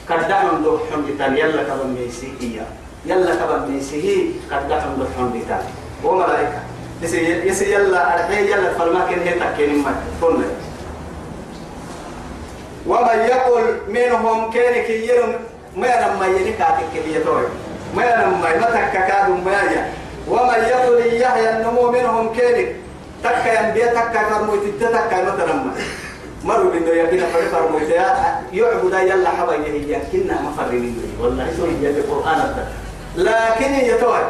[0.09, 2.67] كدعم دو حمدتان يلا كبن ميسيهية
[3.05, 5.63] يلا كبن ميسيهي كدعم دو حمدتان
[6.03, 6.59] وملائكة
[7.03, 10.45] يسي يلا الحين يلا فالماكن هي تكين ما كنا
[12.87, 15.33] ومن يقول منهم كانك يرم
[15.77, 17.45] ما لما ينكاتك كبيتوي
[17.95, 18.95] ما لما يمتك
[19.45, 19.91] ما يا
[20.27, 22.75] ومن يقول يحيى النمو منهم كينك
[23.23, 25.63] تكا ينبيا تكا فرمويت تكا مثلا
[26.43, 27.89] مروا بنو يقين فري فرمويت
[28.53, 32.55] يعبد يلا حبا يهي كنا مفرمين والله سوي يلي القرآن
[33.19, 34.23] لكن يتوي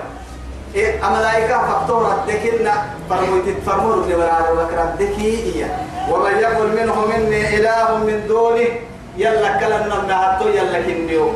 [0.75, 2.73] إيه أملايكا فقطورة دكنا
[3.09, 5.69] فرمويت فرمور ابن برار وكرا دكي إيا
[6.09, 8.69] ومن يقول منهم إني إله من دونه
[9.17, 11.29] يلا كلنا نهتو يلا كنيو.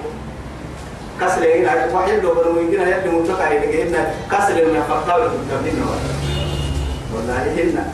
[1.22, 5.78] كسر هنا واحد لو بنو يمكن يبدو متوقع هنا كسر من فقطاو تبدين
[7.14, 7.86] والله هنا.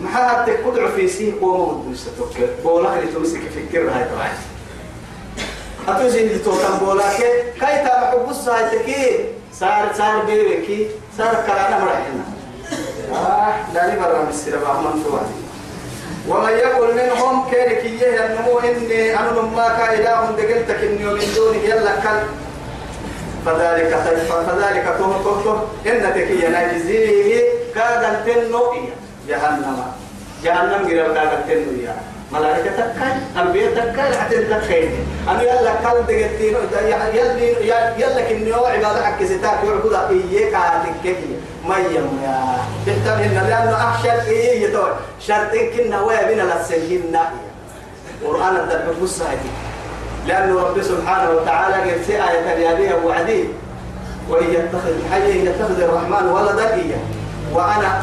[0.00, 4.32] ما حد تقدر في سيه قوم ودوستوك بولا اللي تمسك فكر هاي طبعا.
[5.90, 10.86] أتوزين اللي توتم بولا كي تابع بص هاي تكي صار صار بيبكي
[11.18, 12.24] صار كلامنا مرحنا
[13.12, 15.38] آه لا لي برا مسيرة بعمل تواني
[16.28, 21.96] ومن يقول منهم كيرك يه النمو إني أنا ما كايداهم دقلتك إني ومن دونه يلا
[21.96, 22.20] كل
[23.46, 23.94] فذلك
[24.46, 27.42] فذلك توه توه توه إن تكي نجزيه
[27.74, 28.74] كادن تنو
[29.28, 29.78] جهنم
[30.44, 31.96] جهنم غير كادن تنو إيا
[32.32, 34.88] ملائكة تكاي أنبياء تكاي حتى تكاي
[35.28, 36.56] أنا يلا كل دقتين
[37.14, 41.16] يلا يلا كني هو عبادة حق ستاك يعبد إياك عادك
[41.68, 47.30] ما يم يا تحتمل إن لأنه أخشى إيه يتوه شرطين كنا هو بنا لسجلنا
[48.24, 49.50] قرآن الدرب بصائتي
[50.26, 53.44] لأنه رب سبحانه وتعالى قال في آية اليابية وعديه
[54.28, 57.00] وإن يتخذ حي يتخذ الرحمن ولدا إياه
[57.52, 58.02] وأنا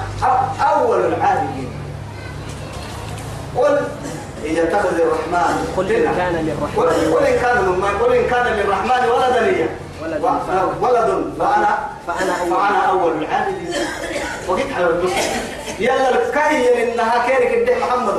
[0.62, 1.70] أول العابدين.
[3.58, 3.80] قل
[4.46, 7.58] إن يتخذ الرحمن قل إن كان للرحمن قل إن كان
[8.02, 9.70] قل إن كان للرحمن ولدا لي
[10.02, 10.22] ولد.
[11.40, 11.78] فأنا
[12.08, 13.74] فأنا فأنا أول العابدين
[14.48, 15.12] وقيت حلو البص
[15.80, 18.18] يلا كهي إنها كيرك الدين محمد.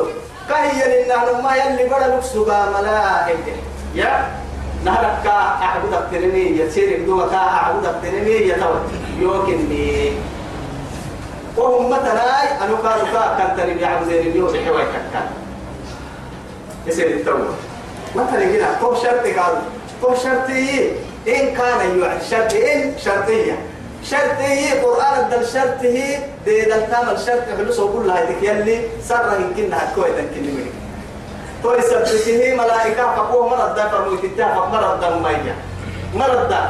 [0.48, 3.56] كهي إنها ما يلي بڑا لكسوغا ملائكة
[3.94, 4.28] يا؟
[4.84, 5.30] نهرك كا
[5.62, 8.80] أعبد أكترني يسير بدو كا أعبد أكترني يتوى
[9.18, 10.12] يوكني
[11.56, 14.52] وهم مثلا أنا قالوا كا كان تري يعبدين اليوم.
[14.52, 15.45] بحواي كان.
[16.86, 17.44] يصير التوبة
[18.14, 19.54] مثلا هنا كم شرط قال
[20.02, 20.90] كم شرطي
[21.28, 22.22] إن كان يوعد.
[22.30, 23.58] شرط إن شرطية
[24.04, 25.82] شرطي قرآن الدل شرطه
[26.44, 30.72] دي دل كامل شرط حلوس وقول لها يدك يلي سرة يمكن هتكوي تنكني منك
[31.62, 35.54] توي سبته ملائكة فقوه مرض دا فرمو يتتاه مرض دا ممية
[36.14, 36.62] مرض دا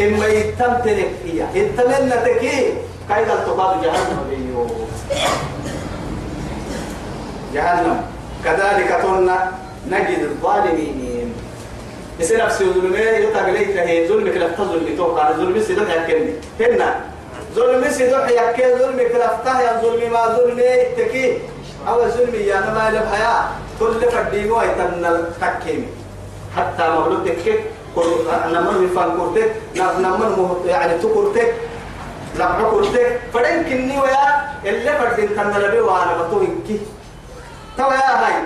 [0.00, 2.74] إما يتمتنك إياه يتمنى تكي.
[3.08, 4.24] كايد التقاد جهنم.
[4.30, 4.66] بيو
[7.54, 8.00] جهنم.
[8.44, 9.52] كذلك قلنا
[9.88, 11.34] نجد الظالمين.
[12.20, 15.32] يصير نفسي ظلمي يتقليك هي ظلمك لا تظلم توقع.
[15.32, 17.00] ظلمي سيدوح يكني هنا.
[17.54, 20.62] ظلمي سيدوح يكي ظلمك لفتاه يا ظلمي ما ظلمي
[20.96, 21.38] تكي
[21.88, 23.34] أو ظلمي يا نما لبحيا
[23.80, 25.86] كل فرديمو يتن التكيمي
[26.56, 27.54] حتى مولود تكي
[28.54, 31.54] نمر بفان كورتك نمر يعني تكورتك
[32.36, 33.20] لما كورتك.
[33.34, 34.24] فدين كني ويا
[34.64, 36.80] اللي فردين تنلبي وأنا بطوينكي
[37.78, 38.42] توا يا هاي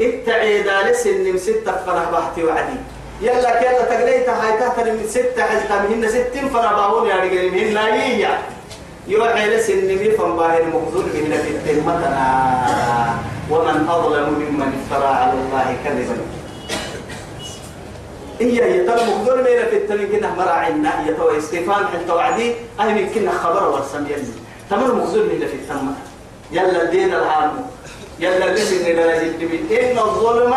[0.00, 2.78] اتعيدا لسن من ستة فرح بحتي وعدي.
[3.20, 7.74] يلا كيلا تقليت هاي تحت من ستة حزتا مهن ستين فرح باهون يا رجال مهن
[7.74, 8.38] نايية
[9.08, 12.26] يوحي لسن من فن باهن مخزون مهن في التهمتنا
[13.50, 16.16] ومن أظلم ممن افترى على الله كذبا.
[18.40, 23.32] هي يتم مخزون مهن في التهمتنا كنا مراعينا يتوى استيفان حتى وعدي أهل من كنا
[23.32, 24.32] خبر ورسم يلي.
[24.70, 25.94] تمر مخزون مهن في التهمتنا
[26.52, 27.66] يلا الدين العالم
[28.20, 29.38] يلا لسن درجة
[29.80, 30.54] إن الظلم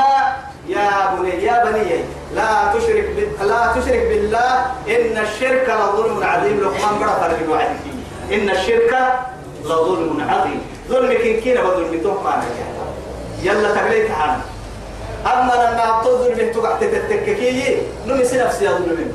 [0.67, 2.03] يا بني يا بني
[2.35, 3.09] لا تشرك.
[3.41, 4.49] لا تشرك بالله.
[4.87, 6.59] إن الشرك لظلم عظيم.
[6.63, 7.71] لقمان بڑا فرق الوعد.
[7.83, 8.93] فيه إن الشرك
[9.65, 10.61] لظلم عظيم.
[10.89, 12.35] ظلم كن كنا بظلم توقع
[13.43, 14.41] يلا تقليت عنه
[15.25, 19.11] أما لما تظلم تقع تتككي نمسي نفسي يظلم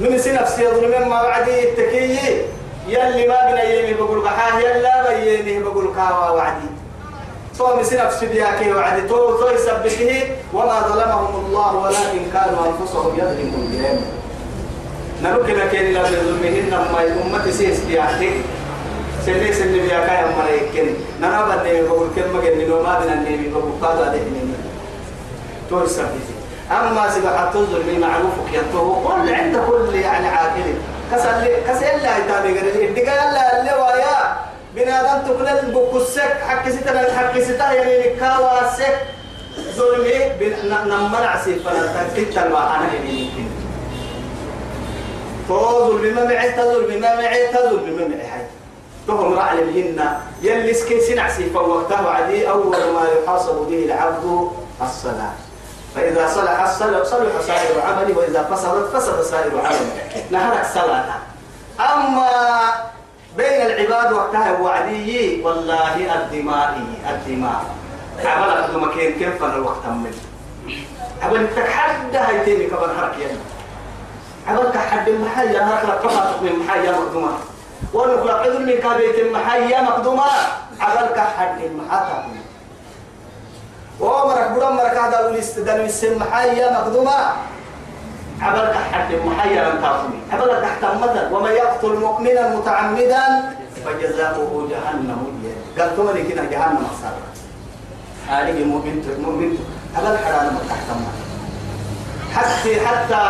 [0.00, 2.42] نمسي نفسي يظلم ما بعدي التكي
[2.88, 6.70] يلي ما بنا يمي بقول قحاه يلا بيني بقول كاوا وعدي.
[7.58, 9.08] تو مسنا في سبياك وعدي.
[9.08, 10.22] تو تو يسبته
[10.54, 13.98] وما ظلمهم الله ولكن كانوا أنفسهم يظلمون بهم.
[15.22, 17.00] نروك لكن لا بظلمهن ما
[17.36, 18.20] امتي سيس بياك
[19.26, 20.86] سنة سنة بياك يا مريكن
[21.20, 24.20] نرى بدي بقول كم مجنن وما بنا نبي بقول قاضي ده
[25.70, 26.36] تو يسبته
[26.70, 30.74] أما سبحة الظلم معروفك ينتهو كل عند كل يعني عاقل.
[31.12, 32.50] كسل كسل لا يتابع.
[32.50, 34.36] غير الدقاء لا اللي ويا
[34.76, 38.96] بنادم تقول البكسك حق ستنا حق ستنا يعني كواسك.
[39.76, 43.30] ظلمي نمر عسيف فلا تكتل أنا يعني
[45.48, 48.44] فظلم ما معي تظلم ما معي تظلم ما معي حي.
[49.06, 54.50] تهم رعل الهن يلي سكي سنعسي فوقته عدي أول ما يحاسب به العبد
[54.82, 55.32] الصلاة.
[55.94, 60.24] فإذا صلح الصلح صلح سائر عملي وإذا فسدت فسد سائر عملي.
[60.30, 61.04] نهرك صلاة.
[61.80, 62.28] أما
[63.36, 66.78] بين العباد وقتها وعدي والله الدماء
[67.10, 67.64] الدماء.
[68.24, 70.12] عمل أخذ مكين كيف فن الوقت من
[71.22, 73.38] عمل تحدى هيتيني كبر حرك يعني
[74.48, 77.28] عمل تحدى المحيا هرك لقفت من محيا مقدمة
[77.94, 80.24] ونخلق عذر من كابيت المحيا مقدمة
[80.80, 82.24] عمل تحدى المحاتا
[84.00, 87.12] ومرك بدون مرك هذا الاستدلال السن محيا مقدمة
[88.42, 93.22] عبرك حد محيا لم تعصمي عبرك تحت مثل ومن يقتل مؤمنا متعمدا
[93.84, 95.20] فجزاؤه جهنم.
[95.78, 97.12] قال ثم كنا جهنم أصلا
[98.28, 99.58] هذه مؤمن مؤمن.
[99.94, 100.88] هذا الحرام تحت
[102.34, 103.22] حتى حتى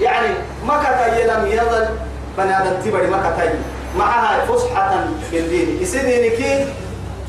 [0.00, 0.28] يعني
[0.66, 1.88] ما كتاي لم يظل
[2.38, 3.50] بني آدم تبري ما كتاي.
[3.98, 4.90] معها فصحة
[5.30, 5.82] في الدين.
[5.82, 6.68] يسدينك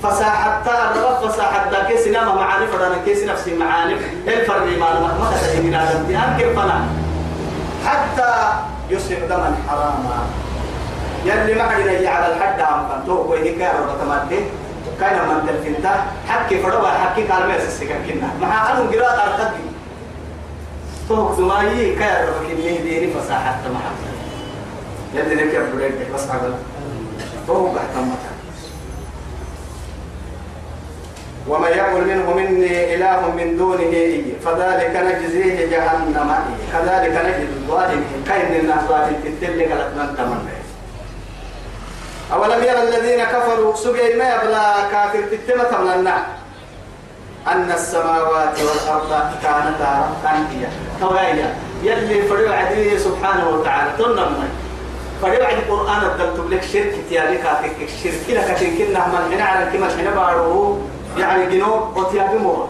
[0.04, 0.62] فساحة
[0.96, 2.96] الرب فساحة دا كيس نام معاني فرانا.
[3.06, 3.94] كيس نفسي معاني.
[4.28, 6.08] الفرق ما ما كتاي آدم.
[6.08, 7.07] تيان كيف فنا.
[7.88, 8.32] حتى
[8.90, 10.20] يصبح دما حراما.
[11.26, 14.40] يلي ما يجي على الحد عم فانتوه ويهي كارو بتمدي
[15.00, 18.30] كان من تلفنتا حكي فروا حكي قال ما يسسك كنا.
[18.42, 19.64] مع أنه قراءة أرتدي
[21.10, 24.14] توك دمائي كان ربك إني ديني فصاحة محمد.
[25.14, 26.54] يلي لك يا بريد بس عقل
[27.48, 28.37] توك احتمتها
[31.50, 33.94] ومن يقول منه مني إله من دونه
[34.46, 36.32] فذلك نجزيه جهنم.
[36.74, 38.24] كذلك نجزي الظالمين.
[38.28, 40.58] كأن الناس ظالم تتلي قالت من تمنى.
[42.34, 46.18] أولم يرى الذين كفروا سجي ما يبلى كافر تتمة لنا
[47.48, 49.12] أن السماوات والأرض
[49.44, 50.68] كانتا رتقا هي
[51.00, 53.90] تويا يلي فريو عدي سبحانه وتعالى.
[53.98, 54.48] تنمى
[55.22, 57.70] فريو عدي القرآن الدلتم لك شرك تيالي كافر
[58.04, 58.30] شرك.
[58.30, 60.82] لك تنكنا من هنا على كما هنا بارو.
[61.20, 62.70] يعني جنوب وتيابي مور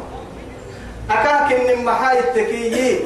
[1.12, 3.00] أكاك إن محاي التكيي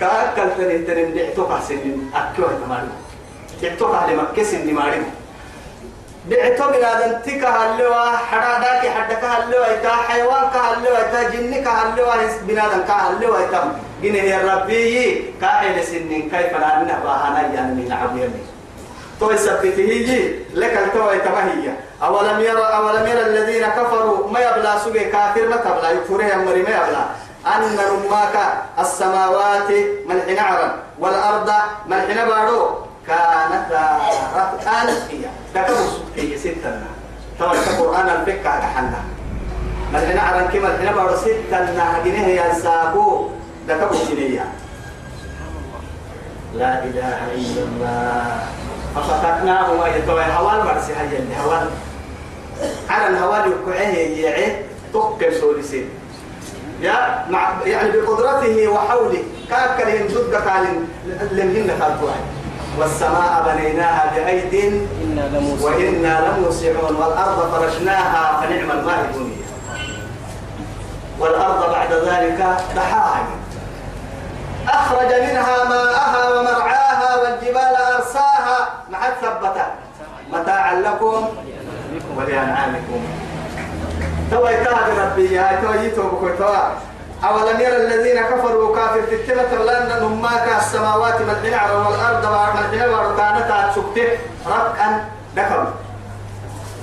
[0.00, 2.90] كأكل تنين تنين دعتوك سنين أكيوه تمارين
[3.62, 5.04] دعتوك على مكة سنين مارين
[6.30, 12.14] دعتو بنادم تكا هلوا حراداك حدك هلوا إتا حيوان كهلوا إتا جن كهلوا
[12.48, 15.24] بنادم كهلوا إتا جنه يا ربي.
[15.40, 18.42] كاحل سنين كيف لا نباهنا يعني من عبيني
[19.20, 25.04] تو يثبته يجي لك التوى يتمهي أولم يرى أولم يرى الذين كفروا ما يبلا سوى
[25.04, 27.04] كافر ما تبلا يكفره أمري ما يبلا
[27.46, 28.36] أن رماك
[28.78, 29.70] السماوات
[30.06, 31.50] ملحن عرا والأرض
[31.86, 32.88] ملحن بارو.
[33.08, 33.98] كانتا
[34.36, 36.80] رتقا هي تكبر هي ستة
[37.40, 39.00] طبعا القرآن الفكة على حنا
[39.92, 41.58] ملحن عرا كما ملحن بارو ستة
[42.04, 43.28] جنيه ينساقو
[44.08, 44.44] جنيه
[46.54, 48.40] لا إله إلا الله.
[48.94, 51.68] ففتقناه ما يتوى هوال مرسي هاي اللي هوال.
[52.90, 54.62] على الهوال يقعه يعي
[54.92, 55.88] تقل سولسين
[56.80, 59.22] يا مع يعني بقدرته وحوله.
[59.50, 60.64] كاكلهم ضد قال
[61.32, 62.10] لمهن خلقوا
[62.78, 64.54] والسماء بنيناها بأيد
[65.60, 66.96] وإنا لموسعون.
[66.96, 69.32] والأرض فرشناها فنعم الماهدون
[71.20, 73.26] والأرض بعد ذلك دحاها.
[74.68, 77.07] أخرج منها ماءها ومرعاها
[78.92, 79.66] أرساها مع ثبتة.
[80.32, 81.28] متاعا لكم
[82.16, 83.00] ولأنعامكم.
[84.30, 86.68] توا يتاهد ربي يا توا يتوب توا
[87.24, 92.24] أولم يرى الذين كفروا كافر تتمة لأنهم ما كالسماوات ملحين على والأرض
[92.56, 95.04] ملحين وكانتا تسكته ركعا
[95.36, 95.64] دكم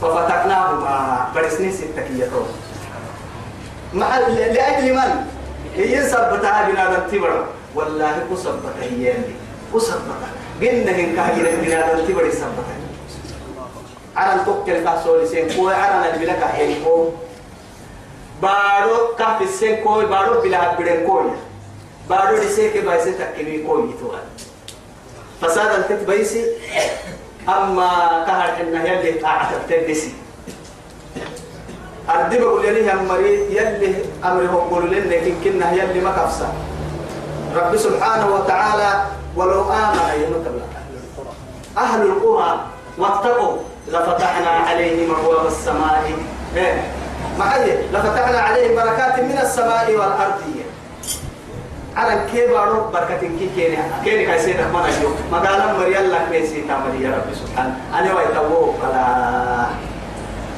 [0.01, 2.07] ففتقناهما برسني ستة
[3.93, 5.25] مع لأجل من؟
[5.75, 7.45] هي سبتها بنادم تبرا
[7.75, 9.13] والله كسبتها هي
[9.73, 10.29] كسبتها
[10.61, 12.75] قلنا هن كهجر بنادم تبرا سبتها
[14.15, 17.09] عرن توكل كاسول سين كوي عرن البلك هي كو
[18.41, 21.31] بارو كاف سين كوي بارو بلا بدن كوي
[22.09, 24.11] بارو دسيك بايسه تكني كوي تو
[25.41, 26.45] فساد التت بايسي
[27.49, 30.13] اما كهر ان يلي قاعد تدسي
[32.09, 36.53] أردي بقول لي هم مريض يلي أمره بقول لنا لكن كنا يلي ما كفسا
[37.55, 39.03] رب سبحانه وتعالى
[39.35, 40.65] ولو آمن يمتبلا
[41.77, 42.59] أهل القرى
[42.97, 43.57] واتقوا
[43.87, 46.13] لفتحنا عليهم أبواب السماء.
[46.55, 46.83] إيه؟
[47.39, 50.41] معي لفتحنا عليهم بركات من السماء والأرض.
[51.95, 53.77] على كيبارو بركة كي كيني.
[54.03, 57.75] كيني كاي سيدك ما نجيو مقالا مريال لك ميسي تامري يا رب سبحانه.
[57.93, 59.65] أنا ويتوو فلا.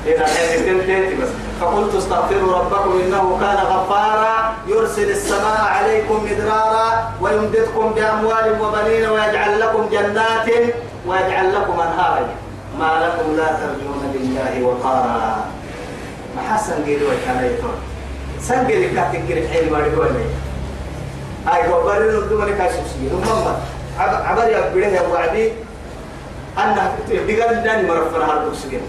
[0.06, 0.62] إذا حيث
[1.22, 1.30] بس.
[1.62, 9.90] فقلت استغفروا ربكم إنه كان غفارا يرسل السماء عليكم مدرارا ويمددكم بأموال وبنين ويجعل لكم
[9.92, 10.50] جنات
[11.08, 12.28] ويجعل لكم أنهارا.
[12.80, 15.46] ما لكم لا ترجون لله وقارا.
[16.36, 17.76] ما حسن قيلوا كان يتون
[18.42, 20.08] سنقل كاتك كيرك حين ما يقول
[21.48, 23.56] هاي قبرين الدومني كاسوسي نمم
[24.00, 25.52] عبر يا وعدي.
[26.58, 28.82] أنها بقال داني مرفنا السجن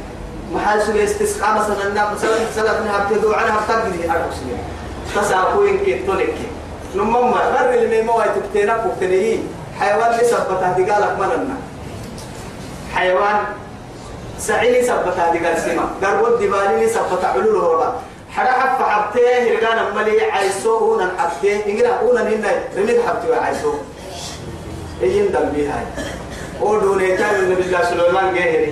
[0.52, 4.58] محل سوى استسقاء مثلا النام مثلا مثلا من هبتدوا عنها بتقدي أربع سنين.
[5.16, 6.34] تساقوين كي تولك.
[6.94, 9.38] نمم ما وايت بتينا بتنيه
[9.80, 11.56] حيوان ليس بتهدي قالك مننا
[12.94, 13.36] حيوان
[14.38, 15.90] سعيني سبت هذه قال سيما.
[16.04, 17.92] قال ودي بالي سبت علول هو
[18.30, 23.72] حدا حف حبته رجال ملي عيسو هنا حبته إنجلا هنا هنا رميت حبته عيسو
[25.00, 25.86] يجين دم بها
[26.60, 28.68] ودون يتابع النبي الله سليمان جاهر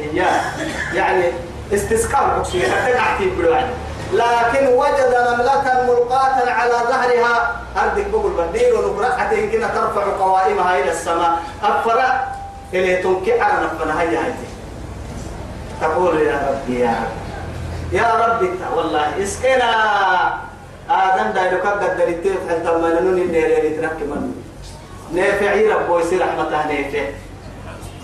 [0.94, 1.24] يعني
[1.72, 3.66] حتى نعتي بالوعد.
[4.12, 9.08] لكن وجد نملة ملقاة على ظهرها أردك بقول بديل ونبرة
[9.52, 11.38] كنا ترفع قوائمها إلى السماء.
[11.62, 12.24] أفرع
[12.74, 14.34] إلي تنكي على نفنا هيا
[15.80, 19.70] تقول يا ربي يا رب يا ربي والله اسقنا.
[20.90, 24.32] آدم دايلو قد دريتي حتى ما ننوني النير اللي تركب منه
[25.12, 27.04] نافعي ربو يصير رحمته نافع.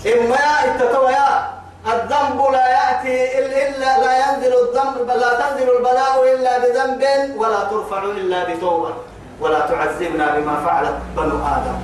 [0.07, 6.59] إما يا اتتوى يا الذنب لا يأتي إلا لا ينزل الذنب لا تنزل البلاء إلا
[6.59, 7.03] بذنب
[7.37, 8.93] ولا ترفع إلا بتوبة
[9.41, 11.78] ولا تعذبنا بما فعلت بنو آدم.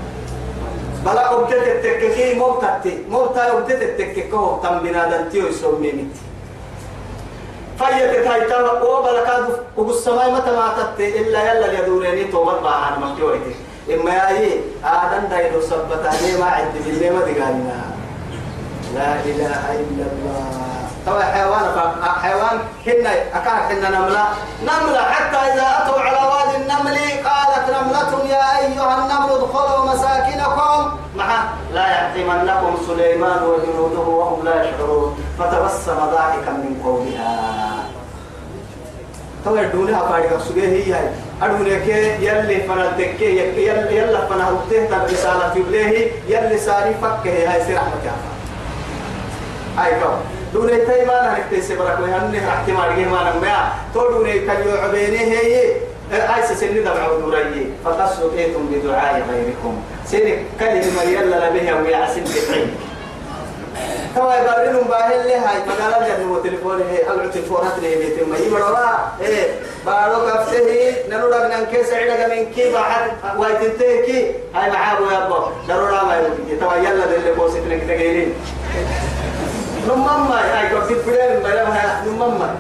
[1.05, 4.23] بلا أبتت التككي موتتي موتا أبتت التككي
[4.63, 6.21] تم بنادم تيو يسومي متي
[7.79, 13.55] فيت تايتا وبلا كادو وبالسماء متى ما تتي إلا يلا يدوريني توبة باعان مكتورتي
[13.95, 17.98] إما يأي آدم دايدو سبتاني ما عندي بالله ما دقالنا
[18.95, 20.45] لا إله إلا الله.
[21.07, 21.65] طبعا حيوان
[22.23, 24.25] حيوان حنا أكان حنا نملة.
[24.63, 30.99] نملة حتى إذا أتوا على وادي النمل قالت نملة يا أيها النمل ادخلوا مساكنكم.
[31.17, 35.25] مع لا يحطمنكم سليمان وجنوده وهم لا يشعرون.
[35.39, 37.69] فتبسم ضاحكا من قولها
[39.45, 41.11] طبعا دونها بارك سجية هي
[41.43, 41.87] أدونك
[42.21, 48.13] يلي فنتك يلي يلا فنهرته تب رسالة يبليه يلي ساري فكه هاي سير رحمة
[49.79, 50.17] هاي كم
[50.55, 55.19] دوني تاي ما نحن تيسي برك وهن احتمال جه ما نمع تو دوني كان يعبيني
[55.19, 55.73] هي
[56.13, 58.31] هاي سسني دمع ودوري فقصوا
[58.71, 62.77] بدعاء غيركم سينك كلمة يلا لبها ويعسن بحين
[64.15, 68.77] توا يبررون باهل لي هاي مقالة جنة وتليفون هي هل تليفون هتري بيت ما يبرر
[69.21, 69.47] إيه
[69.87, 75.35] بارو كفته نلو رجنا كيس عيدا من كي بعد وايتنته كي هاي معاه يا أبو
[75.69, 77.83] ضرورة ما يبغي توا يلا دل بوسيت لك
[79.89, 82.57] تجيلين نمما هاي كفت بدل ما لها نمما.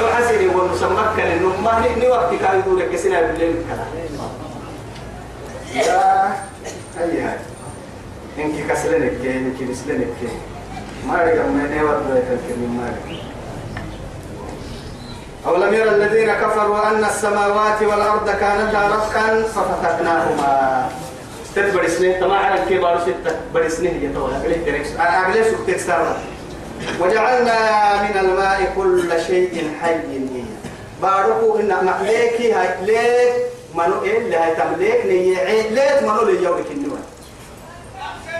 [0.00, 3.54] لو حسيني ونسمك كان نمما ني وقت كان يدور كسينا بالليل.
[3.68, 3.84] كلا
[5.82, 6.36] يا
[6.98, 7.38] هاي هاي.
[8.38, 10.16] إنك كسلنك إنك كسلنك.
[11.08, 12.94] ما رجع من أي وقت الكريم ما
[15.46, 20.88] أولم يرى الذين كفروا أن السماوات والأرض كانتا رتقا ففتقناهما
[21.54, 22.20] تتبر سنين.
[22.20, 26.16] تما على الكبار ستة بر سنين يتولى أقلي تريكس أقلي سكتك سارة
[27.00, 27.58] وجعلنا
[28.02, 29.96] من الماء كل شيء حي.
[31.02, 33.32] باركو إن معليكي هاي ليك
[33.74, 37.02] منو إيه اللي هاي تمليك نيعي ليك منو اللي يومك النوان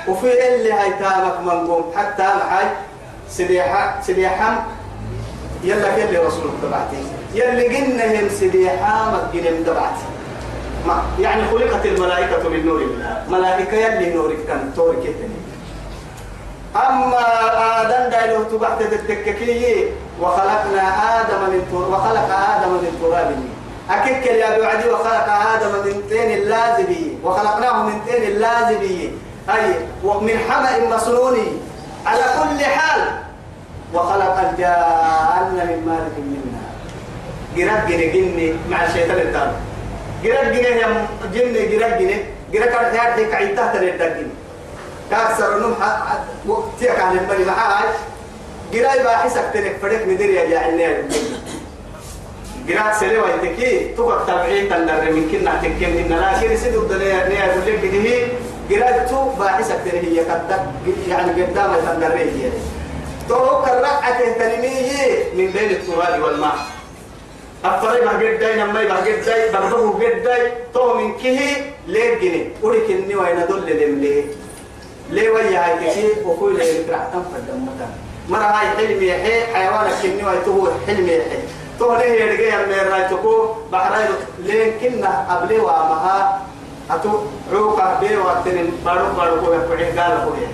[0.09, 2.67] وفي اللي هاي تامك منقوم؟ حتى معاي
[3.31, 4.67] سديحة سديحة
[5.65, 6.97] يلا يلي رسول تبعتي.
[7.35, 10.07] يلي قلنا هم سديحة ما قلنا تبعتي.
[10.87, 13.25] ما يعني خلقت الملائكة من نور الله.
[13.29, 15.15] ملائكة يلي نورك كان تورك
[16.77, 17.19] أما
[18.27, 19.87] دايلو تبعت تتككي
[20.21, 20.85] وخلقنا
[21.21, 23.37] آدم من تراب وخلق آدم من تراب.
[23.91, 29.13] أكيد يا بعدي وخلق آدم من طين اللازبي وخلقناه من طين اللازبي
[29.51, 31.37] أي ومن حمأ مسنون.
[32.07, 33.01] على كل حال
[33.95, 36.67] وخلق الجان من مارد منها
[37.57, 39.53] جراد جني جني مع الشيطان الدار
[40.25, 42.25] جراد جني يا جني جراد جني.
[42.53, 44.29] جراد كان حيات ديك عيد تحت الدجن
[45.11, 45.75] كاكسر نوم
[46.47, 47.45] وقتك عن المري
[48.73, 50.97] معاي جراد باحسك تلك فريق مدير يا جاعلني
[52.69, 57.67] جراد سلي ويتكي تبقى تبعين تندر من كنا تكين إن لكن سيدو الدنيا نيا يقول
[57.67, 58.27] لك بديه
[58.71, 60.67] قرأتو باعثة هي قد
[61.09, 62.51] يعني قدام الفندرية
[63.29, 66.57] تو كرعة تنمية من بين التراب والماء
[67.65, 71.41] الطريق قد داي نما قد داي برضه قد داي تو من كه
[71.87, 74.25] ليه جني ولك إني وين دل لم ليه
[75.11, 77.89] ليه ويا هاي تكي وكل ليه كرع تنفد دمتا
[78.29, 81.43] مرة هاي حلمي يحيي حيوانك إني وين تو حلمي يحيي
[81.79, 84.05] تو ليه يرجع من راي تكو بحراي
[84.39, 86.43] ليه كنا قبل وامها
[86.91, 87.11] أتو
[87.53, 90.47] عوقا بير وقتن بارو بارو كوي فعي قال كوي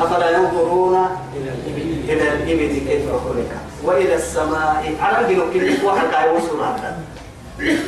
[0.00, 1.08] أفلا ينظرون
[2.08, 6.98] إلى الإبل كيف خلقت وإلى السماء على الجنوب كل واحد قاعد يوصل هذا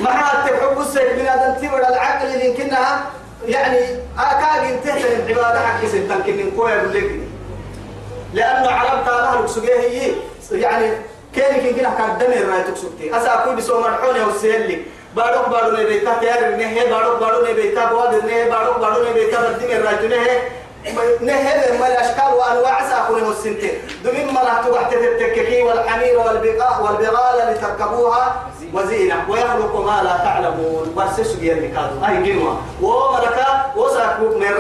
[0.01, 3.05] ما حد تحب السيد من هذا التبر العقل اللي يمكنها
[3.47, 3.79] يعني
[4.19, 7.11] أكاد ينتهي العبادة حق ستة كن كوي يقول لك
[8.33, 10.13] لأنه علم تاله لكسوجيه هي.
[10.53, 10.93] يعني
[11.37, 14.83] كان كي جناح كدم الرأي تكسوتي أسا كل بسوا مرحون يا وسيلي
[15.17, 17.53] بارو بارو نبيتا تيار نه هي بارو بارو نه
[17.91, 20.27] بواد نه بارو بارو نبيتا بيتا بدي من الرأي تنه
[21.21, 27.55] نه هي ما الأشكال وأنواع هو مسنتين دمين ما راح تروح تتككي والحمير والبقاء والبغال
[27.55, 29.17] لتركبوها وزينة.
[29.29, 30.93] ويخلق ما لا تعلمون.
[30.97, 34.53] برسس بيرني كادو اي جنوا وملكا وساكو من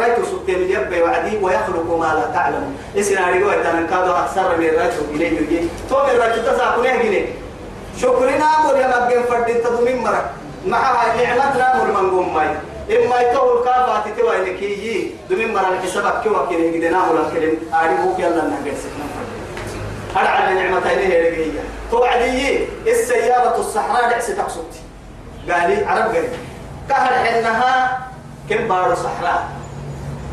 [0.49, 2.77] من يبي وعدي ويخلق ما لا تعلمون.
[2.97, 7.25] إسنا ريو ايتان كادو أكثر من رايت اليه يجي تو من رايت تساكو نه جني
[8.01, 10.25] شكرنا مر يا مبين فردين تدمين مرك
[10.67, 10.81] مع
[11.17, 12.37] نعمتنا مر من قوم
[12.91, 18.19] إما يتوه الكافة تتوى إنك يجي دمين مرة الحسابك كوا كده يجدنا ولا كلم أعرفوك
[18.19, 19.07] يلا نهجر سكنا
[20.17, 24.81] هل على نعمتين هي رجية توعدي السيارة الصحراء دعس تقصدي.
[25.45, 26.29] قال عرب قال
[26.89, 27.99] كهل حنها
[28.49, 29.49] كم بارو صحراء.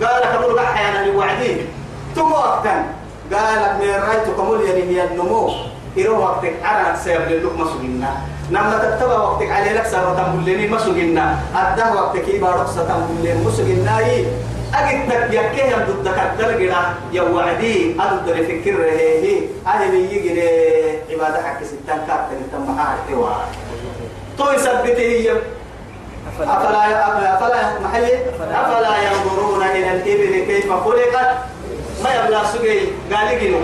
[0.04, 1.68] قال كم رجع حيانا لوعدين
[2.16, 2.86] ثم وقتا.
[3.34, 5.52] قالك من رايت كمول يعني النمو.
[5.98, 8.12] إلو وقتك أنا سيبلي لك مسوينا
[8.52, 13.34] نما تتبع وقتك على لك سارة تنبلني مسوينا أده وقتك يبقى رقصة تنبلني
[14.74, 16.76] مسوينا أجد تك يكيه ضد كتر جدا
[17.14, 20.42] يا وعدي أضد الفكر هي هذه بيجي
[21.12, 23.18] عبادة حق ستان كاتر تم حاجة
[24.38, 25.32] تو يثبته
[26.34, 27.36] أفلا.
[27.36, 28.06] أفلا محي.
[28.06, 28.96] أفلا.
[29.12, 31.38] ينظرون إلى الإبل كيف خلقت.
[32.04, 32.80] ما يبلغ سجي
[33.14, 33.60] قال جنو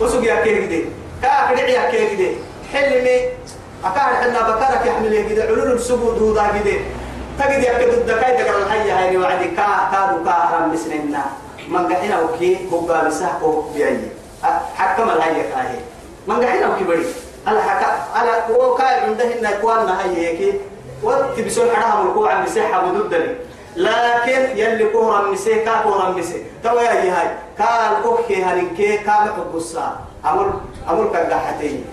[0.00, 0.84] وسجي أكيد دي.
[1.22, 2.30] كأكيد أكيد دي.
[2.72, 3.20] حلمي.
[3.84, 6.76] أكاد حنا بكرك يحمل كده علول السجود دودا كده
[7.38, 11.24] تجد يا كده الدكاي تقرأ الحية هاي وعدي كا كادو كارم مسننا
[11.68, 14.08] من قحنا وكي هو بسحقه بيجي
[14.76, 15.78] حكم الحية كاهي.
[16.26, 17.06] من قحنا وكي بدي
[17.46, 20.60] على حكا على هو كاي عنده إن كوانا هاي هيك
[21.02, 23.34] وتبسون حرام الكوع مسيحة بدودني
[23.76, 27.28] لكن يلي كورا مسي كا كورا مسي تو يا هاي.
[27.58, 30.60] كان أوكي هنكي كان حبسا أمر
[30.90, 31.84] أمر كجحتين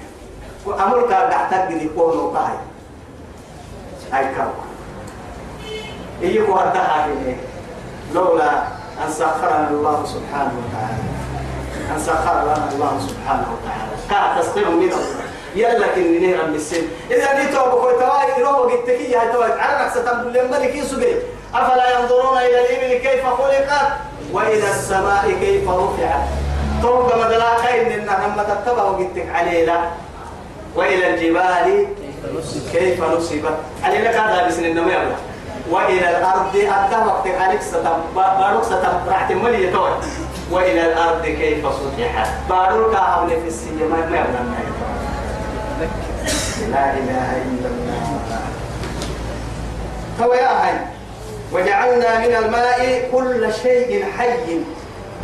[0.68, 2.58] أمر كجحتك دي كونو كاي
[4.12, 4.26] هاي
[6.22, 7.08] كاو إيكو هدها
[8.14, 8.52] لولا
[9.06, 11.04] أن سخرنا الله سبحانه وتعالى.
[11.96, 13.92] أن سخر لنا الله سبحانه وتعالى.
[14.10, 18.74] كا تسخير من الله يلا كني نهر من السن إذا دي توبة كوي تواي روح
[18.74, 21.16] التكية هاي تواي على نفس تنبل الملك يسوي
[21.54, 23.70] أفلا ينظرون إلى الإبل كيف خلقت؟
[24.34, 26.22] وإلى السماء كيف رفعت؟
[26.82, 29.92] توبة مدلا خير إن لما تتبع وقتك علينا
[30.76, 31.88] وإلى الجبال
[32.74, 35.16] كيف نصبت؟ علينا كذا بسن يلا
[35.72, 36.56] وإلى الأرض
[37.08, 39.92] وقتك عليك ستم بارك ستم راح تملي توي.
[40.52, 42.30] وإلى الأرض كيف سطحت.
[42.50, 44.20] بارك حول في السجن ما يبغى
[46.72, 48.40] لا إله إلا الله.
[50.22, 50.74] هو يا هاي
[51.54, 54.60] وجعلنا من الماء كل شيء حي.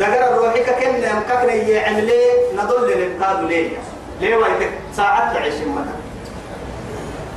[0.00, 2.10] دقر الروحي كن مككنا يعمل
[2.56, 3.70] نضل للقاد ليه؟
[4.20, 5.36] ليه ويتك ساعات
[5.66, 5.94] منا.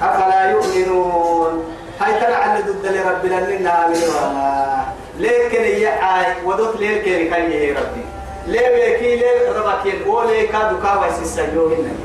[0.02, 1.64] أفلا يؤمنون؟
[2.02, 4.80] هاي ترى عن ضد لرب لنا ولا
[5.20, 8.04] لكن يعاي ودوت ليه كان يا ربي.
[8.48, 11.96] ليه ويكي ليه ربك وليه كادو كاوا سيسجوهن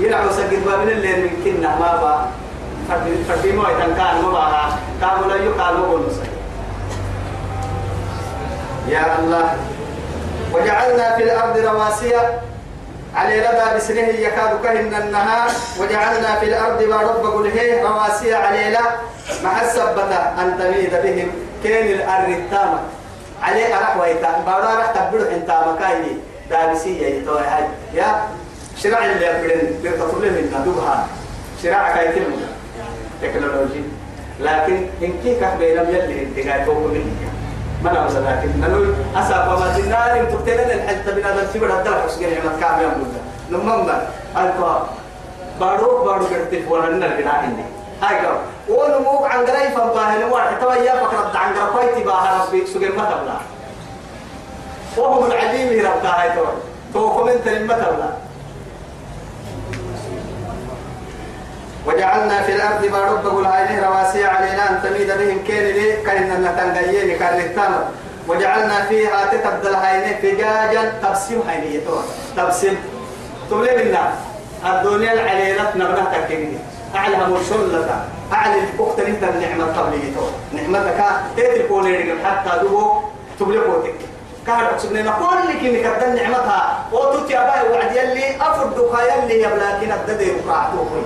[0.00, 2.26] يلعب سجد بابن اللي يمكننا ما با.
[3.28, 6.22] فردي ما يتنكان ما بها كانوا لا يقال مبنسا
[8.88, 9.56] يا الله.
[10.52, 12.12] وجعلنا في الأرض رواسي
[13.14, 15.50] على لدى بسنه يكاد كهن النهار
[15.80, 18.80] وجعلنا في الأرض ما رب قله رواسي على لا.
[19.44, 21.30] مع السبتة أن تميد بهم
[21.62, 22.80] كين الأرض التامة.
[23.42, 26.16] عليه أرح ويتا بارا رح تبدو انت مكايني
[26.50, 27.64] دابسية يتوى هاي.
[27.94, 28.28] يا
[28.82, 30.94] شراع اللي يبدن بيرتطل من
[31.62, 32.48] شراع كاي تلمنا.
[33.22, 33.84] تكنولوجي.
[34.40, 37.04] لكن إن كي كحبي لم يلي انتقاي فوق مني
[37.86, 42.18] أنا مثلا لكن نلوي أسا فما تنار إن تقتلن الحل تبنا ذا تبر هذا الحس
[42.18, 43.20] جري عمل كام يوم بودا
[43.50, 44.06] نمم ما
[44.36, 44.82] ألقى
[45.60, 47.62] بارو بارو كرتي فولا نرجع عندي
[48.02, 48.36] هاي كم
[48.68, 53.36] ونموك عن قريب فباه نوار توا يا فكرة عن قريب تباه ربي سجل ما تبلا
[54.96, 56.46] وهم العليم ربك هاي توا
[56.94, 58.23] تو كومنت لما تبلا
[61.86, 67.18] وجعلنا في الأرض ما رب العين رواسي علينا أن تميد بهم كين لي كأن النتنجيين
[67.18, 67.40] كأن
[68.28, 71.80] وجعلنا فيها تتبدل هايني فجاجا تبسيم هايني
[72.36, 72.76] تبسيم.
[73.50, 74.12] تبلي منا
[74.64, 76.58] الدنيا العليلة نغنى تكيني.
[76.96, 81.00] أعلى مرسلة أعلى الوقت أنت النعمة قبليته نعمتك
[81.36, 83.00] تتركون لك حتى دبو
[83.40, 83.94] تبلي قوتك.
[84.46, 86.84] كان أقصدنا كل كني كدن نعمتها.
[86.92, 91.02] وتوتي أباي وعد يلي أفرد يلي يبلاكين الددي وقعتوه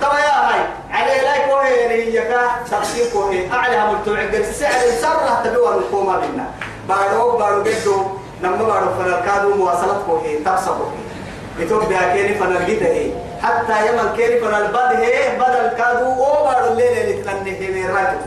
[0.00, 2.22] ترى يا هاي على لا يكون هي
[2.70, 6.46] تفسير كوهي أعلى هم التوعد سعر سرة تبوا الحكومة بنا.
[6.88, 8.02] بارو بارو جدو
[8.42, 12.96] نما بارو فنركادو مواصلات كوهي تبصر كوهي إثيوبيا كيري فنرجده
[13.42, 15.04] حتى يمن كيري فنربده
[15.38, 16.24] بدل كادو.
[16.24, 18.18] أو بارو الليل اللي تنهي من راجو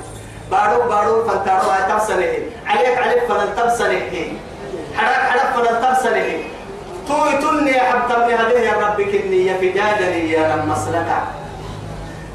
[0.51, 1.69] بارو بارو فنتارو.
[1.69, 2.33] هاي تبصره
[2.67, 4.01] عليك عليك فنن تبصره
[4.97, 6.39] حرك حرك فنن تبصره
[7.07, 8.33] توي تني حبتني.
[8.35, 11.40] هذه يا ربك إني في جادني يا لما مسلكك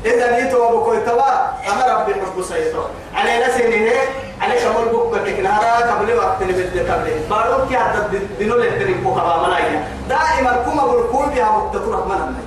[0.07, 1.31] إذا نيتوا بكوي توا
[1.73, 2.83] أنا ربي حب سيطو
[3.15, 4.09] على هيك
[4.41, 7.11] على كمال بوك تكنارا قبل وقت بدي قبل.
[7.31, 11.71] بارو كي عدد دينو لتري بوكا ملايا دائما كوما بالكوي بها
[12.07, 12.47] من الناي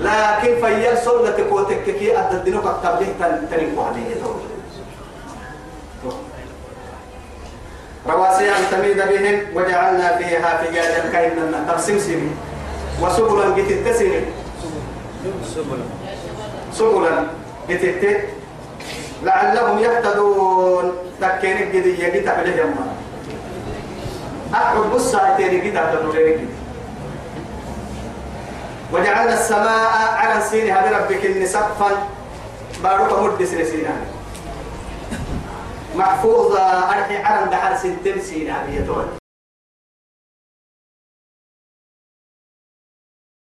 [0.00, 3.06] لكن فيال سولة كوتك كي عدد دينو قبل
[3.50, 3.92] تري بوكا
[8.08, 12.30] رواسي أن تميد بهم وجعلنا فيها فجاجا كأن ترسم
[13.02, 14.20] وسبلا التسني
[15.54, 16.03] سبلا.
[16.74, 17.26] سبلا
[17.68, 18.20] بتت
[19.22, 20.92] لعلهم يهتدون.
[21.20, 22.86] تكين الجدية بتعبد يما
[24.54, 26.38] أحب بص هاتين كده تنوريك
[28.92, 31.90] وجعلنا السماء على سينها بربك إن سقفا.
[32.82, 33.94] بارك مد سنسينا
[35.96, 39.23] محفوظة أرحي حرم دحر سنتين سينا بيتون.